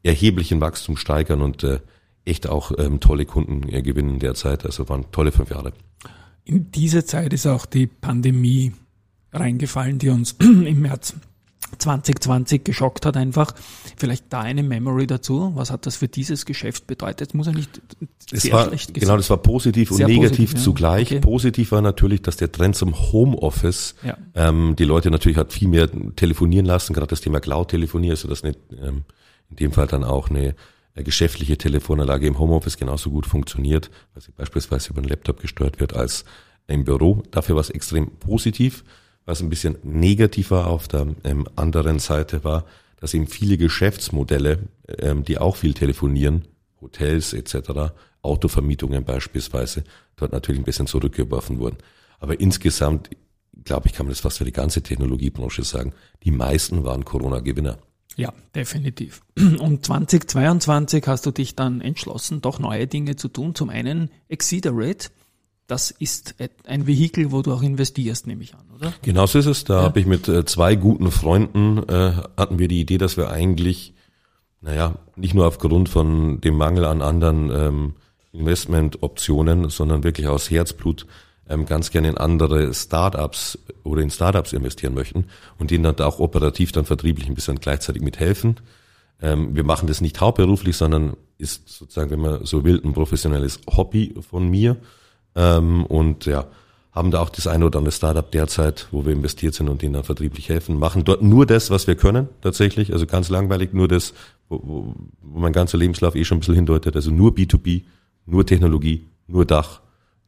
erheblichen 0.03 0.59
Wachstum 0.59 0.97
steigern 0.97 1.41
und 1.41 1.63
äh, 1.63 1.79
echt 2.25 2.47
auch 2.47 2.71
ähm, 2.77 2.99
tolle 2.99 3.25
Kunden 3.25 3.67
äh, 3.69 3.81
gewinnen 3.81 4.19
derzeit. 4.19 4.65
Also 4.65 4.87
waren 4.89 5.11
tolle 5.11 5.31
fünf 5.31 5.49
Jahre. 5.49 5.73
In 6.43 6.71
diese 6.71 7.05
Zeit 7.05 7.33
ist 7.33 7.47
auch 7.47 7.65
die 7.65 7.87
Pandemie 7.87 8.73
reingefallen, 9.33 9.99
die 9.99 10.09
uns 10.09 10.33
im 10.39 10.81
März 10.81 11.15
2020 11.77 12.63
geschockt 12.63 13.05
hat 13.05 13.17
einfach. 13.17 13.53
Vielleicht 13.95 14.25
da 14.29 14.41
eine 14.41 14.63
Memory 14.63 15.07
dazu. 15.07 15.53
Was 15.55 15.71
hat 15.71 15.85
das 15.85 15.95
für 15.95 16.07
dieses 16.07 16.45
Geschäft 16.45 16.87
bedeutet? 16.87 17.33
Muss 17.33 17.47
er 17.47 17.53
nicht 17.53 17.81
sehr 18.31 18.53
war, 18.53 18.67
schlecht 18.67 18.93
Genau, 18.93 19.17
das 19.17 19.29
war 19.29 19.37
positiv 19.37 19.91
und 19.91 19.99
negativ 19.99 20.51
positiv, 20.51 20.63
zugleich. 20.63 21.11
Ja. 21.11 21.17
Okay. 21.17 21.25
Positiv 21.25 21.71
war 21.71 21.81
natürlich, 21.81 22.21
dass 22.21 22.37
der 22.37 22.51
Trend 22.51 22.75
zum 22.75 22.95
Homeoffice, 23.11 23.95
ja. 24.03 24.17
ähm, 24.35 24.75
die 24.77 24.83
Leute 24.83 25.11
natürlich 25.11 25.37
hat 25.37 25.53
viel 25.53 25.67
mehr 25.67 25.89
telefonieren 26.15 26.65
lassen, 26.65 26.93
gerade 26.93 27.07
das 27.07 27.21
Thema 27.21 27.39
Cloud-Telefonie, 27.39 28.09
also 28.09 28.27
das 28.27 28.43
nicht 28.43 28.59
ähm, 28.71 29.03
in 29.49 29.55
dem 29.57 29.71
Fall 29.71 29.87
dann 29.87 30.03
auch 30.03 30.29
eine 30.29 30.55
geschäftliche 30.95 31.57
Telefonanlage 31.57 32.27
im 32.27 32.37
Homeoffice 32.37 32.77
genauso 32.77 33.09
gut 33.11 33.25
funktioniert, 33.25 33.89
weil 34.13 34.23
sie 34.23 34.31
beispielsweise 34.31 34.89
über 34.89 34.99
einen 34.99 35.09
Laptop 35.09 35.39
gesteuert 35.39 35.79
wird 35.79 35.95
als 35.95 36.25
im 36.67 36.83
Büro. 36.83 37.23
Dafür 37.31 37.55
war 37.55 37.61
es 37.61 37.69
extrem 37.69 38.11
positiv. 38.17 38.83
Was 39.25 39.41
ein 39.41 39.49
bisschen 39.49 39.77
negativer 39.83 40.67
auf 40.67 40.87
der 40.87 41.07
ähm, 41.23 41.47
anderen 41.55 41.99
Seite 41.99 42.43
war, 42.43 42.65
dass 42.97 43.13
eben 43.13 43.27
viele 43.27 43.57
Geschäftsmodelle, 43.57 44.59
ähm, 44.99 45.23
die 45.23 45.37
auch 45.37 45.55
viel 45.55 45.73
telefonieren, 45.73 46.47
Hotels 46.81 47.33
etc., 47.33 47.93
Autovermietungen 48.23 49.03
beispielsweise, 49.03 49.83
dort 50.15 50.31
natürlich 50.31 50.61
ein 50.61 50.65
bisschen 50.65 50.87
zurückgeworfen 50.87 51.59
wurden. 51.59 51.77
Aber 52.19 52.39
insgesamt, 52.39 53.09
glaube 53.63 53.87
ich, 53.87 53.93
kann 53.93 54.05
man 54.05 54.11
das 54.11 54.19
fast 54.19 54.37
für 54.37 54.45
die 54.45 54.51
ganze 54.51 54.81
Technologiebranche 54.81 55.63
sagen, 55.63 55.93
die 56.23 56.31
meisten 56.31 56.83
waren 56.83 57.05
Corona-Gewinner. 57.05 57.77
Ja, 58.15 58.33
definitiv. 58.55 59.21
Und 59.37 59.85
2022 59.85 61.07
hast 61.07 61.25
du 61.25 61.31
dich 61.31 61.55
dann 61.55 61.81
entschlossen, 61.81 62.41
doch 62.41 62.59
neue 62.59 62.87
Dinge 62.87 63.15
zu 63.15 63.27
tun. 63.27 63.55
Zum 63.55 63.69
einen 63.69 64.09
Exceederate. 64.27 65.09
Das 65.67 65.91
ist 65.91 66.35
ein 66.65 66.85
Vehikel, 66.85 67.31
wo 67.31 67.41
du 67.41 67.53
auch 67.53 67.61
investierst, 67.61 68.27
nehme 68.27 68.43
ich 68.43 68.53
an, 68.55 68.65
oder? 68.75 68.93
Genau 69.03 69.25
so 69.25 69.39
ist 69.39 69.45
es. 69.45 69.63
Da 69.63 69.77
ja. 69.77 69.83
habe 69.83 70.01
ich 70.01 70.05
mit 70.05 70.27
äh, 70.27 70.43
zwei 70.43 70.75
guten 70.75 71.11
Freunden, 71.11 71.77
äh, 71.87 72.13
hatten 72.35 72.59
wir 72.59 72.67
die 72.67 72.81
Idee, 72.81 72.97
dass 72.97 73.15
wir 73.15 73.29
eigentlich, 73.29 73.93
naja, 74.59 74.95
nicht 75.15 75.33
nur 75.33 75.47
aufgrund 75.47 75.87
von 75.87 76.41
dem 76.41 76.57
Mangel 76.57 76.83
an 76.83 77.01
anderen 77.01 77.49
ähm, 77.51 77.93
Investmentoptionen, 78.33 79.69
sondern 79.69 80.03
wirklich 80.03 80.27
aus 80.27 80.51
Herzblut 80.51 81.07
ähm, 81.51 81.65
ganz 81.65 81.91
gerne 81.91 82.09
in 82.09 82.17
andere 82.17 82.73
Startups 82.73 83.59
oder 83.83 84.01
in 84.01 84.09
Startups 84.09 84.53
investieren 84.53 84.93
möchten 84.93 85.25
und 85.59 85.71
denen 85.71 85.83
dann 85.83 85.99
auch 85.99 86.19
operativ 86.19 86.71
dann 86.71 86.85
vertrieblich 86.85 87.27
ein 87.27 87.35
bisschen 87.35 87.59
gleichzeitig 87.59 88.01
mithelfen. 88.01 88.57
Ähm, 89.21 89.55
wir 89.55 89.63
machen 89.63 89.87
das 89.87 90.01
nicht 90.01 90.19
hauptberuflich, 90.21 90.77
sondern 90.77 91.15
ist 91.37 91.67
sozusagen, 91.67 92.11
wenn 92.11 92.21
man 92.21 92.45
so 92.45 92.63
will, 92.63 92.81
ein 92.83 92.93
professionelles 92.93 93.59
Hobby 93.67 94.15
von 94.27 94.49
mir. 94.49 94.77
Ähm, 95.35 95.85
und 95.85 96.25
ja, 96.25 96.47
haben 96.91 97.11
da 97.11 97.21
auch 97.21 97.29
das 97.29 97.47
eine 97.47 97.65
oder 97.65 97.79
andere 97.79 97.93
Startup 97.93 98.29
derzeit, 98.29 98.87
wo 98.91 99.05
wir 99.05 99.13
investiert 99.13 99.53
sind 99.53 99.69
und 99.69 99.81
ihnen 99.81 99.93
dann 99.93 100.03
vertrieblich 100.03 100.49
helfen, 100.49 100.77
machen 100.77 101.03
dort 101.03 101.21
nur 101.21 101.45
das, 101.45 101.69
was 101.69 101.87
wir 101.87 101.95
können, 101.95 102.27
tatsächlich, 102.41 102.91
also 102.91 103.05
ganz 103.05 103.29
langweilig, 103.29 103.73
nur 103.73 103.87
das, 103.87 104.13
wo, 104.49 104.61
wo, 104.63 104.95
wo 105.21 105.39
mein 105.39 105.53
ganzer 105.53 105.77
Lebenslauf 105.77 106.15
eh 106.15 106.25
schon 106.25 106.37
ein 106.37 106.39
bisschen 106.41 106.55
hindeutet, 106.55 106.95
also 106.95 107.11
nur 107.11 107.31
B2B, 107.31 107.83
nur 108.25 108.45
Technologie, 108.45 109.05
nur 109.27 109.45
Dach, 109.45 109.81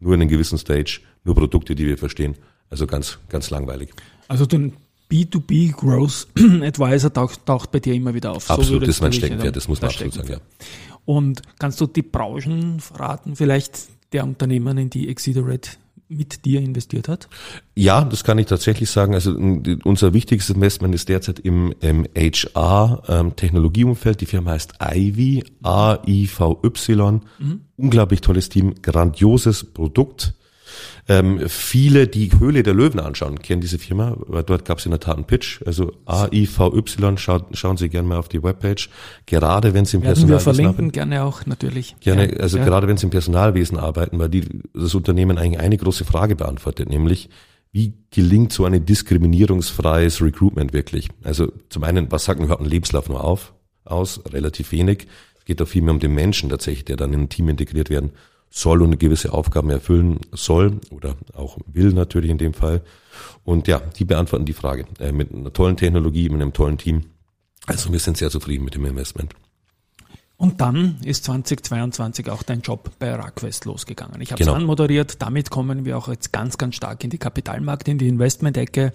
nur 0.03 0.13
in 0.13 0.21
einem 0.21 0.29
gewissen 0.29 0.57
Stage, 0.57 1.01
nur 1.23 1.35
Produkte, 1.35 1.75
die 1.75 1.85
wir 1.85 1.97
verstehen, 1.97 2.35
also 2.69 2.87
ganz, 2.87 3.19
ganz 3.29 3.49
langweilig. 3.49 3.89
Also 4.27 4.45
den 4.45 4.73
B2B 5.11 5.73
Growth 5.73 6.27
Advisor 6.61 7.13
taucht, 7.13 7.45
taucht 7.45 7.71
bei 7.71 7.79
dir 7.79 7.93
immer 7.93 8.13
wieder 8.13 8.31
auf. 8.31 8.49
Absolut, 8.49 8.81
so 8.81 8.87
das 8.87 8.89
ist 8.95 9.01
mein 9.01 9.13
Steckenpferd, 9.13 9.55
das 9.55 9.67
muss 9.67 9.81
man 9.81 9.89
absolut 9.91 10.13
sagen, 10.13 10.31
ja. 10.31 10.37
Und 11.05 11.41
kannst 11.59 11.81
du 11.81 11.87
die 11.87 12.01
Branchen 12.01 12.79
verraten, 12.79 13.35
vielleicht 13.35 13.87
der 14.13 14.23
Unternehmen, 14.23 14.77
in 14.77 14.89
die 14.89 15.09
Exceederate 15.09 15.71
mit 16.17 16.45
dir 16.45 16.61
investiert 16.61 17.07
hat? 17.07 17.27
Ja, 17.75 18.03
das 18.03 18.23
kann 18.23 18.37
ich 18.37 18.47
tatsächlich 18.47 18.89
sagen. 18.89 19.13
Also 19.13 19.35
unser 19.83 20.13
wichtigstes 20.13 20.55
Investment 20.55 20.95
ist 20.95 21.09
derzeit 21.09 21.39
im, 21.39 21.73
im 21.81 22.07
HR-Technologieumfeld. 22.15 24.15
Ähm, 24.15 24.19
die 24.19 24.25
Firma 24.25 24.51
heißt 24.51 24.75
Ivy, 24.81 25.43
A-I-V-Y. 25.63 27.21
Mhm. 27.39 27.61
Unglaublich 27.77 28.21
tolles 28.21 28.49
Team, 28.49 28.75
grandioses 28.81 29.63
Produkt. 29.63 30.33
Ähm, 31.09 31.41
viele, 31.49 32.07
die 32.07 32.31
Höhle 32.39 32.63
der 32.63 32.73
Löwen 32.73 32.99
anschauen, 32.99 33.39
kennen 33.39 33.59
diese 33.59 33.77
Firma, 33.77 34.15
weil 34.19 34.43
dort 34.43 34.63
gab 34.63 34.77
es 34.77 34.85
in 34.85 34.91
der 34.91 35.01
Tat 35.01 35.17
einen 35.17 35.25
Pitch. 35.25 35.61
Also 35.65 35.91
AIVY, 36.05 37.17
schaut, 37.17 37.45
schauen 37.57 37.75
Sie 37.75 37.89
gerne 37.89 38.07
mal 38.07 38.17
auf 38.17 38.29
die 38.29 38.41
Webpage. 38.41 38.89
Gerade 39.25 39.73
wenn 39.73 39.83
Sie 39.83 39.97
im 39.97 40.03
Werden 40.03 40.13
Personalwesen 40.13 40.47
wir 40.47 40.53
verlinken, 40.53 40.85
arbeiten. 40.85 40.91
gerne 40.93 41.23
auch 41.23 41.45
natürlich. 41.45 41.95
Gerne, 41.99 42.37
also 42.39 42.57
ja. 42.57 42.63
gerade 42.63 42.87
wenn 42.87 42.95
Sie 42.95 43.05
im 43.05 43.09
Personalwesen 43.09 43.77
arbeiten, 43.77 44.17
weil 44.17 44.29
die, 44.29 44.47
das 44.73 44.95
Unternehmen 44.95 45.37
eigentlich 45.37 45.59
eine 45.59 45.77
große 45.77 46.05
Frage 46.05 46.37
beantwortet, 46.37 46.89
nämlich 46.89 47.29
wie 47.73 47.93
gelingt 48.11 48.53
so 48.53 48.63
ein 48.63 48.85
diskriminierungsfreies 48.85 50.21
Recruitment 50.21 50.71
wirklich? 50.71 51.09
Also 51.23 51.51
zum 51.69 51.83
einen, 51.83 52.11
was 52.11 52.25
sagt 52.25 52.39
überhaupt 52.39 52.61
ein 52.61 52.69
Lebenslauf 52.69 53.09
nur 53.09 53.23
auf, 53.23 53.53
aus? 53.83 54.21
Relativ 54.31 54.71
wenig. 54.71 55.07
Es 55.37 55.43
geht 55.43 55.61
auch 55.61 55.67
viel 55.67 55.81
mehr 55.81 55.93
um 55.93 55.99
den 55.99 56.13
Menschen 56.13 56.49
tatsächlich, 56.49 56.85
der 56.85 56.95
dann 56.95 57.11
in 57.11 57.21
ein 57.21 57.29
Team 57.29 57.49
integriert 57.49 57.89
werden 57.89 58.11
soll 58.55 58.83
und 58.83 58.99
gewisse 58.99 59.33
Aufgaben 59.33 59.71
erfüllen 59.71 60.19
soll 60.31 60.79
oder 60.91 61.15
auch 61.33 61.57
will 61.65 61.91
natürlich 61.91 62.29
in 62.29 62.37
dem 62.37 62.53
Fall. 62.53 62.81
Und 63.43 63.67
ja, 63.67 63.79
die 63.79 64.05
beantworten 64.05 64.45
die 64.45 64.53
Frage 64.53 64.85
äh, 64.99 65.11
mit 65.11 65.33
einer 65.33 65.51
tollen 65.51 65.75
Technologie, 65.75 66.29
mit 66.29 66.39
einem 66.39 66.53
tollen 66.53 66.77
Team. 66.77 67.05
Also 67.65 67.91
wir 67.91 67.99
sind 67.99 68.17
sehr 68.17 68.29
zufrieden 68.29 68.63
mit 68.63 68.75
dem 68.75 68.85
Investment. 68.85 69.33
Und 70.37 70.61
dann 70.61 70.97
ist 71.03 71.23
2022 71.23 72.29
auch 72.29 72.43
dein 72.43 72.61
Job 72.61 72.91
bei 72.99 73.15
Raquest 73.15 73.65
losgegangen. 73.65 74.21
Ich 74.21 74.31
habe 74.31 74.41
es 74.41 74.47
genau. 74.47 74.57
anmoderiert. 74.57 75.21
Damit 75.21 75.49
kommen 75.49 75.85
wir 75.85 75.97
auch 75.97 76.07
jetzt 76.09 76.31
ganz, 76.31 76.57
ganz 76.57 76.75
stark 76.75 77.03
in 77.03 77.09
die 77.09 77.17
Kapitalmarkt, 77.17 77.87
in 77.87 77.97
die 77.97 78.07
Investmentecke. 78.07 78.91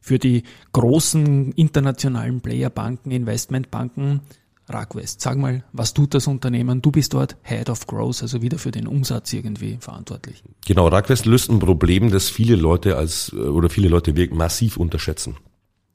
Für 0.00 0.18
die 0.18 0.42
großen 0.72 1.52
internationalen 1.52 2.40
Playerbanken, 2.40 3.12
Investmentbanken 3.12 4.22
Ragwest, 4.68 5.20
sag 5.20 5.38
mal, 5.38 5.62
was 5.72 5.94
tut 5.94 6.14
das 6.14 6.26
Unternehmen? 6.26 6.82
Du 6.82 6.90
bist 6.90 7.14
dort 7.14 7.36
Head 7.42 7.70
of 7.70 7.86
Growth, 7.86 8.22
also 8.22 8.42
wieder 8.42 8.58
für 8.58 8.72
den 8.72 8.86
Umsatz 8.88 9.32
irgendwie 9.32 9.78
verantwortlich. 9.80 10.42
Genau, 10.66 10.88
Ragwest 10.88 11.24
löst 11.24 11.50
ein 11.50 11.60
Problem, 11.60 12.10
das 12.10 12.28
viele 12.28 12.56
Leute 12.56 12.96
als 12.96 13.32
oder 13.32 13.70
viele 13.70 13.88
Leute 13.88 14.12
massiv 14.34 14.76
unterschätzen. 14.76 15.36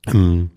Ähm, 0.07 0.51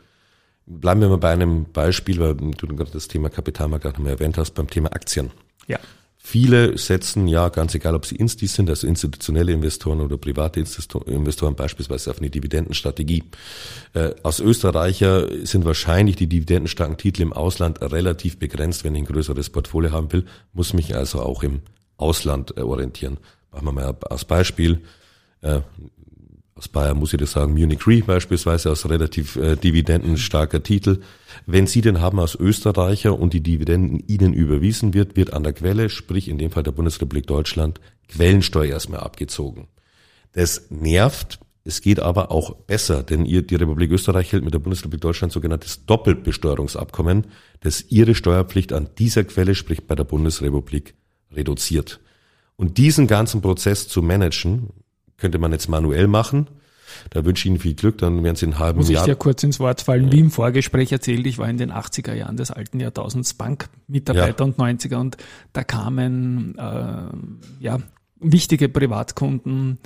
bleiben 0.66 1.00
wir 1.00 1.08
mal 1.08 1.18
bei 1.18 1.32
einem 1.32 1.64
Beispiel, 1.72 2.20
weil 2.20 2.34
du 2.34 2.66
gerade 2.68 2.90
das 2.92 3.08
Thema 3.08 3.30
Kapitalmarkt 3.30 3.84
gerade 3.84 4.00
mal 4.00 4.10
erwähnt 4.10 4.38
hast, 4.38 4.52
beim 4.52 4.70
Thema 4.70 4.92
Aktien. 4.92 5.32
Ja. 5.66 5.78
Viele 6.26 6.78
setzen, 6.78 7.28
ja, 7.28 7.50
ganz 7.50 7.74
egal, 7.74 7.94
ob 7.94 8.06
sie 8.06 8.16
Instis 8.16 8.54
sind, 8.54 8.70
also 8.70 8.86
institutionelle 8.86 9.52
Investoren 9.52 10.00
oder 10.00 10.16
private 10.16 10.58
Investoren, 10.58 11.54
beispielsweise 11.54 12.10
auf 12.10 12.18
eine 12.18 12.30
Dividendenstrategie. 12.30 13.24
Äh, 13.92 14.14
aus 14.22 14.40
Österreicher 14.40 15.28
sind 15.46 15.66
wahrscheinlich 15.66 16.16
die 16.16 16.26
dividendenstarken 16.26 16.96
Titel 16.96 17.20
im 17.20 17.34
Ausland 17.34 17.82
relativ 17.82 18.38
begrenzt. 18.38 18.84
Wenn 18.84 18.94
ich 18.94 19.02
ein 19.02 19.06
größeres 19.06 19.50
Portfolio 19.50 19.92
haben 19.92 20.10
will, 20.14 20.24
muss 20.54 20.72
mich 20.72 20.96
also 20.96 21.20
auch 21.20 21.42
im 21.42 21.60
Ausland 21.98 22.56
äh, 22.56 22.62
orientieren. 22.62 23.18
Machen 23.52 23.66
wir 23.66 23.72
mal 23.72 23.96
als 24.08 24.24
Beispiel. 24.24 24.80
Äh, 25.42 25.60
aus 26.56 26.68
Bayern 26.68 26.98
muss 26.98 27.12
ich 27.12 27.18
das 27.18 27.32
sagen, 27.32 27.54
Munich 27.54 27.86
Re 27.86 28.02
beispielsweise 28.06 28.70
aus 28.70 28.88
relativ 28.88 29.36
äh, 29.36 29.56
dividendenstarker 29.56 30.62
Titel. 30.62 31.00
Wenn 31.46 31.66
Sie 31.66 31.80
den 31.80 32.00
haben 32.00 32.20
als 32.20 32.36
Österreicher 32.36 33.18
und 33.18 33.32
die 33.32 33.42
Dividenden 33.42 34.04
Ihnen 34.06 34.32
überwiesen 34.32 34.94
wird, 34.94 35.16
wird 35.16 35.32
an 35.32 35.42
der 35.42 35.52
Quelle, 35.52 35.90
sprich 35.90 36.28
in 36.28 36.38
dem 36.38 36.52
Fall 36.52 36.62
der 36.62 36.72
Bundesrepublik 36.72 37.26
Deutschland, 37.26 37.80
Quellensteuer 38.08 38.70
erstmal 38.70 39.00
abgezogen. 39.00 39.66
Das 40.32 40.66
nervt, 40.70 41.40
es 41.64 41.80
geht 41.80 41.98
aber 41.98 42.30
auch 42.30 42.54
besser, 42.54 43.02
denn 43.02 43.24
ihr, 43.24 43.42
die 43.42 43.56
Republik 43.56 43.90
Österreich 43.90 44.32
hält 44.32 44.44
mit 44.44 44.54
der 44.54 44.58
Bundesrepublik 44.58 45.00
Deutschland 45.00 45.32
sogenanntes 45.32 45.86
Doppelbesteuerungsabkommen, 45.86 47.26
das 47.60 47.86
ihre 47.88 48.14
Steuerpflicht 48.14 48.72
an 48.72 48.90
dieser 48.98 49.24
Quelle, 49.24 49.54
sprich 49.54 49.86
bei 49.86 49.94
der 49.94 50.04
Bundesrepublik, 50.04 50.94
reduziert. 51.32 52.00
Und 52.56 52.78
diesen 52.78 53.08
ganzen 53.08 53.40
Prozess 53.40 53.88
zu 53.88 54.02
managen, 54.02 54.68
könnte 55.16 55.38
man 55.38 55.52
jetzt 55.52 55.68
manuell 55.68 56.06
machen. 56.06 56.48
Da 57.10 57.24
wünsche 57.24 57.42
ich 57.42 57.46
Ihnen 57.46 57.58
viel 57.58 57.74
Glück, 57.74 57.98
dann 57.98 58.22
werden 58.22 58.36
Sie 58.36 58.46
in 58.46 58.58
halben 58.58 58.78
Muss 58.78 58.88
Jahr. 58.88 59.02
Muss 59.02 59.08
ich 59.08 59.14
dir 59.14 59.18
kurz 59.18 59.42
ins 59.42 59.60
Wort 59.60 59.80
fallen. 59.80 60.12
Wie 60.12 60.20
im 60.20 60.30
Vorgespräch 60.30 60.92
erzählt, 60.92 61.26
ich 61.26 61.38
war 61.38 61.48
in 61.48 61.58
den 61.58 61.72
80er 61.72 62.14
Jahren 62.14 62.36
des 62.36 62.50
alten 62.50 62.80
Jahrtausends 62.80 63.34
Bankmitarbeiter 63.34 64.44
ja. 64.44 64.44
und 64.44 64.58
90er 64.58 64.96
und 64.96 65.16
da 65.52 65.64
kamen 65.64 66.56
äh, 66.58 67.64
ja 67.64 67.78
wichtige 68.20 68.68
Privatkunden 68.68 69.78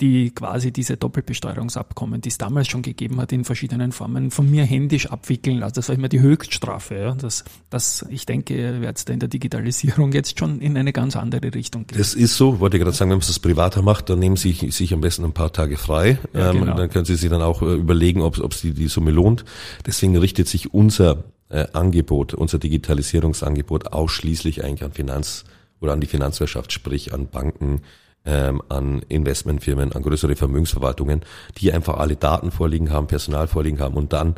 die 0.00 0.30
quasi 0.30 0.72
diese 0.72 0.96
Doppelbesteuerungsabkommen, 0.96 2.20
die 2.20 2.28
es 2.28 2.38
damals 2.38 2.68
schon 2.68 2.82
gegeben 2.82 3.20
hat, 3.20 3.32
in 3.32 3.44
verschiedenen 3.44 3.90
Formen 3.90 4.30
von 4.30 4.48
mir 4.48 4.64
händisch 4.64 5.06
abwickeln 5.06 5.58
lassen. 5.58 5.74
Das 5.74 5.88
war 5.88 5.96
immer 5.96 6.08
die 6.08 6.20
Höchststrafe. 6.20 6.94
Ja. 6.96 7.14
Das, 7.14 7.44
das, 7.68 8.06
ich 8.08 8.24
denke, 8.24 8.56
ihr 8.56 8.80
werdet 8.80 9.08
da 9.08 9.12
in 9.12 9.18
der 9.18 9.28
Digitalisierung 9.28 10.12
jetzt 10.12 10.38
schon 10.38 10.60
in 10.60 10.76
eine 10.76 10.92
ganz 10.92 11.16
andere 11.16 11.52
Richtung 11.52 11.86
gehen. 11.86 11.98
Das 11.98 12.14
ist 12.14 12.36
so, 12.36 12.60
wollte 12.60 12.76
ich 12.76 12.82
gerade 12.82 12.96
sagen, 12.96 13.10
wenn 13.10 13.18
man 13.18 13.28
es 13.28 13.38
privater 13.40 13.82
macht, 13.82 14.08
dann 14.08 14.20
nehmen 14.20 14.36
Sie 14.36 14.52
sich 14.52 14.94
am 14.94 15.00
besten 15.00 15.24
ein 15.24 15.32
paar 15.32 15.52
Tage 15.52 15.76
frei. 15.76 16.18
Ja, 16.32 16.50
ähm, 16.50 16.60
genau. 16.60 16.76
Dann 16.76 16.90
können 16.90 17.04
Sie 17.04 17.16
sich 17.16 17.28
dann 17.28 17.42
auch 17.42 17.62
äh, 17.62 17.74
überlegen, 17.74 18.22
ob 18.22 18.52
es 18.52 18.60
die, 18.60 18.72
die 18.72 18.88
Summe 18.88 19.10
lohnt. 19.10 19.44
Deswegen 19.84 20.16
richtet 20.16 20.46
sich 20.46 20.72
unser 20.72 21.24
äh, 21.48 21.66
Angebot, 21.72 22.34
unser 22.34 22.58
Digitalisierungsangebot 22.58 23.92
ausschließlich 23.92 24.64
eigentlich 24.64 24.84
an 24.84 24.92
Finanz 24.92 25.44
oder 25.80 25.92
an 25.92 26.00
die 26.00 26.06
Finanzwirtschaft, 26.06 26.72
sprich 26.72 27.12
an 27.12 27.28
Banken, 27.28 27.82
ähm, 28.28 28.60
an 28.68 29.00
Investmentfirmen, 29.08 29.92
an 29.92 30.02
größere 30.02 30.36
Vermögensverwaltungen, 30.36 31.22
die 31.56 31.72
einfach 31.72 31.96
alle 31.96 32.16
Daten 32.16 32.50
vorliegen 32.50 32.90
haben, 32.90 33.06
Personal 33.06 33.48
vorliegen 33.48 33.80
haben 33.80 33.94
und 33.94 34.12
dann 34.12 34.34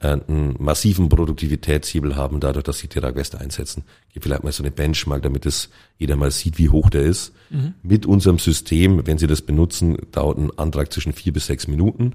äh, 0.00 0.16
einen 0.26 0.56
massiven 0.58 1.10
Produktivitätshebel 1.10 2.16
haben, 2.16 2.40
dadurch, 2.40 2.64
dass 2.64 2.78
sie 2.78 2.88
Ragweste 2.96 3.38
einsetzen. 3.38 3.84
Gib 4.12 4.22
vielleicht 4.22 4.44
mal 4.44 4.52
so 4.52 4.62
eine 4.62 4.70
Benchmark, 4.70 5.22
damit 5.22 5.44
es 5.44 5.68
jeder 5.98 6.16
mal 6.16 6.30
sieht, 6.30 6.56
wie 6.56 6.70
hoch 6.70 6.88
der 6.88 7.02
ist. 7.02 7.34
Mhm. 7.50 7.74
Mit 7.82 8.06
unserem 8.06 8.38
System, 8.38 9.06
wenn 9.06 9.18
Sie 9.18 9.26
das 9.26 9.42
benutzen, 9.42 9.98
dauert 10.10 10.38
ein 10.38 10.58
Antrag 10.58 10.90
zwischen 10.90 11.12
vier 11.12 11.34
bis 11.34 11.46
sechs 11.46 11.68
Minuten. 11.68 12.14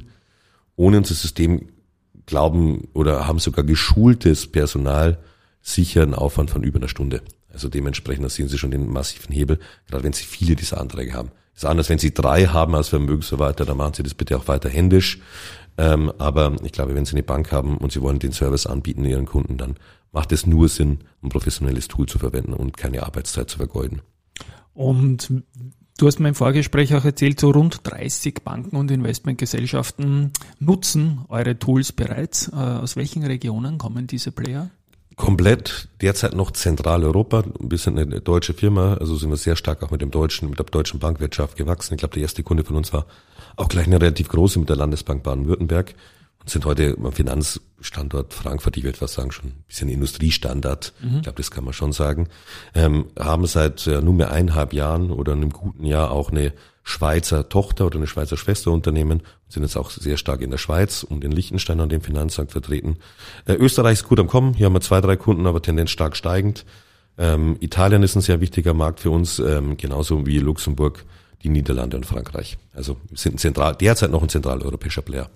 Ohne 0.75 0.97
unser 0.97 1.13
System 1.13 1.69
glauben 2.25 2.87
oder 2.93 3.27
haben 3.27 3.37
sogar 3.37 3.63
geschultes 3.63 4.47
Personal 4.47 5.19
sicher 5.61 6.01
einen 6.01 6.15
Aufwand 6.15 6.49
von 6.49 6.63
über 6.63 6.79
einer 6.79 6.87
Stunde. 6.87 7.21
Also 7.59 7.67
dementsprechend, 7.67 8.23
da 8.23 8.29
sehen 8.29 8.47
Sie 8.47 8.57
schon 8.57 8.71
den 8.71 8.89
massiven 8.89 9.35
Hebel, 9.35 9.59
gerade 9.89 10.05
wenn 10.05 10.13
Sie 10.13 10.23
viele 10.23 10.55
dieser 10.55 10.79
Anträge 10.79 11.13
haben. 11.13 11.31
Das 11.53 11.63
ist 11.63 11.69
anders, 11.69 11.89
wenn 11.89 11.99
Sie 11.99 12.13
drei 12.13 12.45
haben 12.45 12.73
als 12.73 12.87
Vermögensverwalter, 12.87 13.65
dann 13.65 13.75
machen 13.75 13.95
Sie 13.95 14.01
das 14.01 14.13
bitte 14.13 14.37
auch 14.37 14.47
weiter 14.47 14.69
händisch. 14.69 15.19
Ähm, 15.77 16.09
aber 16.19 16.55
ich 16.63 16.71
glaube, 16.71 16.95
wenn 16.95 17.03
Sie 17.03 17.11
eine 17.11 17.23
Bank 17.23 17.51
haben 17.51 17.77
und 17.77 17.91
Sie 17.91 18.01
wollen 18.01 18.17
den 18.17 18.31
Service 18.31 18.65
anbieten 18.65 19.03
Ihren 19.03 19.25
Kunden, 19.25 19.57
dann 19.57 19.75
macht 20.13 20.31
es 20.31 20.45
nur 20.45 20.69
Sinn, 20.69 20.99
ein 21.21 21.27
professionelles 21.27 21.89
Tool 21.89 22.05
zu 22.05 22.17
verwenden 22.17 22.53
und 22.53 22.77
keine 22.77 23.03
Arbeitszeit 23.03 23.49
zu 23.49 23.57
vergeuden. 23.57 24.03
Und 24.73 25.29
Du 25.97 26.07
hast 26.07 26.17
mir 26.19 26.29
im 26.29 26.35
Vorgespräch 26.35 26.95
auch 26.95 27.03
erzählt, 27.03 27.41
so 27.41 27.51
rund 27.51 27.81
30 27.83 28.41
Banken 28.41 28.77
und 28.77 28.89
Investmentgesellschaften 28.89 30.31
nutzen 30.57 31.25
eure 31.27 31.59
Tools 31.59 31.91
bereits. 31.91 32.47
Äh, 32.47 32.55
aus 32.55 32.95
welchen 32.95 33.25
Regionen 33.25 33.77
kommen 33.77 34.07
diese 34.07 34.31
Player? 34.31 34.69
Komplett 35.19 35.89
derzeit 36.01 36.33
noch 36.33 36.51
Zentraleuropa. 36.51 37.43
Wir 37.59 37.77
sind 37.77 37.99
eine 37.99 38.21
deutsche 38.21 38.53
Firma, 38.53 38.93
also 38.93 39.17
sind 39.17 39.29
wir 39.29 39.35
sehr 39.35 39.57
stark 39.57 39.83
auch 39.83 39.91
mit 39.91 40.01
dem 40.01 40.11
deutschen, 40.11 40.49
mit 40.49 40.59
der 40.59 40.65
deutschen 40.65 40.99
Bankwirtschaft 40.99 41.57
gewachsen. 41.57 41.93
Ich 41.93 41.99
glaube, 41.99 42.13
der 42.13 42.21
erste 42.21 42.41
Kunde 42.41 42.63
von 42.63 42.77
uns 42.77 42.93
war 42.93 43.05
auch 43.57 43.67
gleich 43.67 43.85
eine 43.85 43.99
relativ 43.99 44.29
große 44.29 44.57
mit 44.59 44.69
der 44.69 44.77
Landesbank 44.77 45.21
Baden-Württemberg 45.21 45.93
und 46.39 46.49
sind 46.49 46.63
heute 46.63 46.95
am 46.97 47.11
Finanzstandort 47.11 48.33
Frankfurt, 48.33 48.77
ich 48.77 48.85
würde 48.85 49.01
was 49.01 49.11
sagen, 49.11 49.33
schon 49.33 49.47
ein 49.47 49.63
bisschen 49.67 49.89
Industriestandard. 49.89 50.93
Mhm. 51.01 51.17
Ich 51.17 51.23
glaube, 51.23 51.37
das 51.37 51.51
kann 51.51 51.65
man 51.65 51.73
schon 51.73 51.91
sagen. 51.91 52.29
Ähm, 52.73 53.07
haben 53.19 53.45
seit 53.45 53.87
äh, 53.87 54.01
nunmehr 54.01 54.31
eineinhalb 54.31 54.71
Jahren 54.71 55.11
oder 55.11 55.33
einem 55.33 55.49
guten 55.49 55.83
Jahr 55.83 56.11
auch 56.11 56.31
eine 56.31 56.53
Schweizer 56.89 57.49
Tochter 57.49 57.85
oder 57.85 57.97
eine 57.97 58.07
Schweizer 58.07 58.35
Schwesterunternehmen 58.35 59.21
sind 59.47 59.61
jetzt 59.61 59.77
auch 59.77 59.91
sehr 59.91 60.17
stark 60.17 60.41
in 60.41 60.49
der 60.49 60.57
Schweiz 60.57 61.03
und 61.03 61.23
in 61.23 61.31
Liechtenstein 61.31 61.79
an 61.79 61.89
dem 61.89 62.01
Finanzmarkt 62.01 62.51
vertreten. 62.51 62.97
Äh, 63.45 63.53
Österreich 63.53 63.99
ist 63.99 64.09
gut 64.09 64.19
am 64.19 64.25
Kommen. 64.27 64.55
Hier 64.55 64.65
haben 64.65 64.73
wir 64.73 64.81
zwei, 64.81 64.99
drei 64.99 65.15
Kunden, 65.15 65.45
aber 65.45 65.61
Tendenz 65.61 65.91
stark 65.91 66.15
steigend. 66.15 66.65
Ähm, 67.19 67.57
Italien 67.59 68.01
ist 68.01 68.15
ein 68.15 68.21
sehr 68.21 68.41
wichtiger 68.41 68.73
Markt 68.73 69.01
für 69.01 69.11
uns, 69.11 69.37
ähm, 69.37 69.77
genauso 69.77 70.25
wie 70.25 70.39
Luxemburg, 70.39 71.05
die 71.43 71.49
Niederlande 71.49 71.95
und 71.95 72.07
Frankreich. 72.07 72.57
Also 72.73 72.97
sind 73.13 73.39
zentral, 73.39 73.75
derzeit 73.75 74.09
noch 74.09 74.23
ein 74.23 74.29
zentraleuropäischer 74.29 75.03
Player. 75.03 75.29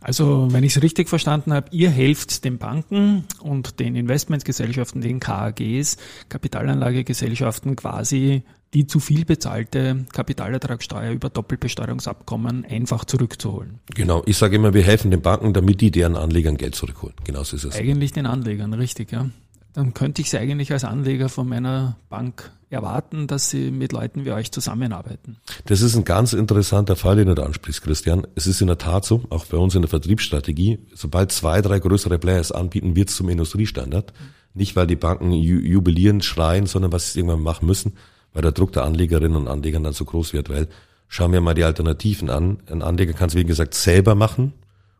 Also, 0.00 0.46
wenn 0.52 0.62
ich 0.62 0.76
es 0.76 0.82
richtig 0.82 1.08
verstanden 1.08 1.52
habe, 1.52 1.68
ihr 1.72 1.90
helft 1.90 2.44
den 2.44 2.58
Banken 2.58 3.24
und 3.40 3.80
den 3.80 3.96
Investmentgesellschaften, 3.96 5.00
den 5.00 5.18
KAGs, 5.18 5.96
Kapitalanlagegesellschaften 6.28 7.74
quasi 7.74 8.44
die 8.74 8.86
zu 8.86 9.00
viel 9.00 9.24
bezahlte 9.24 10.04
Kapitalertragssteuer 10.12 11.12
über 11.12 11.30
Doppelbesteuerungsabkommen 11.30 12.64
einfach 12.66 13.04
zurückzuholen. 13.04 13.80
Genau, 13.94 14.22
ich 14.26 14.36
sage 14.36 14.56
immer, 14.56 14.74
wir 14.74 14.82
helfen 14.82 15.10
den 15.10 15.22
Banken, 15.22 15.52
damit 15.52 15.80
die 15.80 15.90
deren 15.90 16.16
Anlegern 16.16 16.56
Geld 16.56 16.74
zurückholen. 16.74 17.16
Genau 17.24 17.42
so 17.44 17.56
ist 17.56 17.64
es. 17.64 17.76
Eigentlich 17.76 18.12
den 18.12 18.26
Anlegern, 18.26 18.74
richtig, 18.74 19.12
ja 19.12 19.26
dann 19.78 19.94
könnte 19.94 20.22
ich 20.22 20.30
sie 20.30 20.38
eigentlich 20.38 20.72
als 20.72 20.82
Anleger 20.82 21.28
von 21.28 21.48
meiner 21.48 21.96
Bank 22.08 22.50
erwarten, 22.68 23.28
dass 23.28 23.48
sie 23.48 23.70
mit 23.70 23.92
Leuten 23.92 24.24
wie 24.24 24.32
euch 24.32 24.50
zusammenarbeiten. 24.50 25.36
Das 25.66 25.82
ist 25.82 25.94
ein 25.94 26.04
ganz 26.04 26.32
interessanter 26.32 26.96
Fall, 26.96 27.14
den 27.14 27.28
du 27.28 27.36
da 27.36 27.44
ansprichst, 27.44 27.82
Christian. 27.82 28.26
Es 28.34 28.48
ist 28.48 28.60
in 28.60 28.66
der 28.66 28.78
Tat 28.78 29.04
so, 29.04 29.22
auch 29.30 29.46
bei 29.46 29.56
uns 29.56 29.76
in 29.76 29.82
der 29.82 29.88
Vertriebsstrategie, 29.88 30.80
sobald 30.94 31.30
zwei, 31.30 31.62
drei 31.62 31.78
größere 31.78 32.18
Players 32.18 32.50
anbieten, 32.50 32.96
wird 32.96 33.10
es 33.10 33.14
zum 33.14 33.28
Industriestandard. 33.28 34.12
Nicht, 34.52 34.74
weil 34.74 34.88
die 34.88 34.96
Banken 34.96 35.30
jubilieren, 35.30 36.22
schreien, 36.22 36.66
sondern 36.66 36.90
was 36.90 37.12
sie 37.12 37.20
irgendwann 37.20 37.42
machen 37.42 37.66
müssen, 37.66 37.92
weil 38.32 38.42
der 38.42 38.52
Druck 38.52 38.72
der 38.72 38.84
Anlegerinnen 38.84 39.36
und 39.36 39.48
Anleger 39.48 39.80
dann 39.80 39.92
so 39.92 40.04
groß 40.04 40.32
wird, 40.32 40.48
weil 40.48 40.68
schauen 41.08 41.32
wir 41.32 41.40
mal 41.40 41.54
die 41.54 41.64
Alternativen 41.64 42.30
an. 42.30 42.58
Ein 42.70 42.82
Anleger 42.82 43.12
kann 43.12 43.28
es, 43.28 43.34
wie 43.34 43.44
gesagt, 43.44 43.74
selber 43.74 44.14
machen 44.14 44.52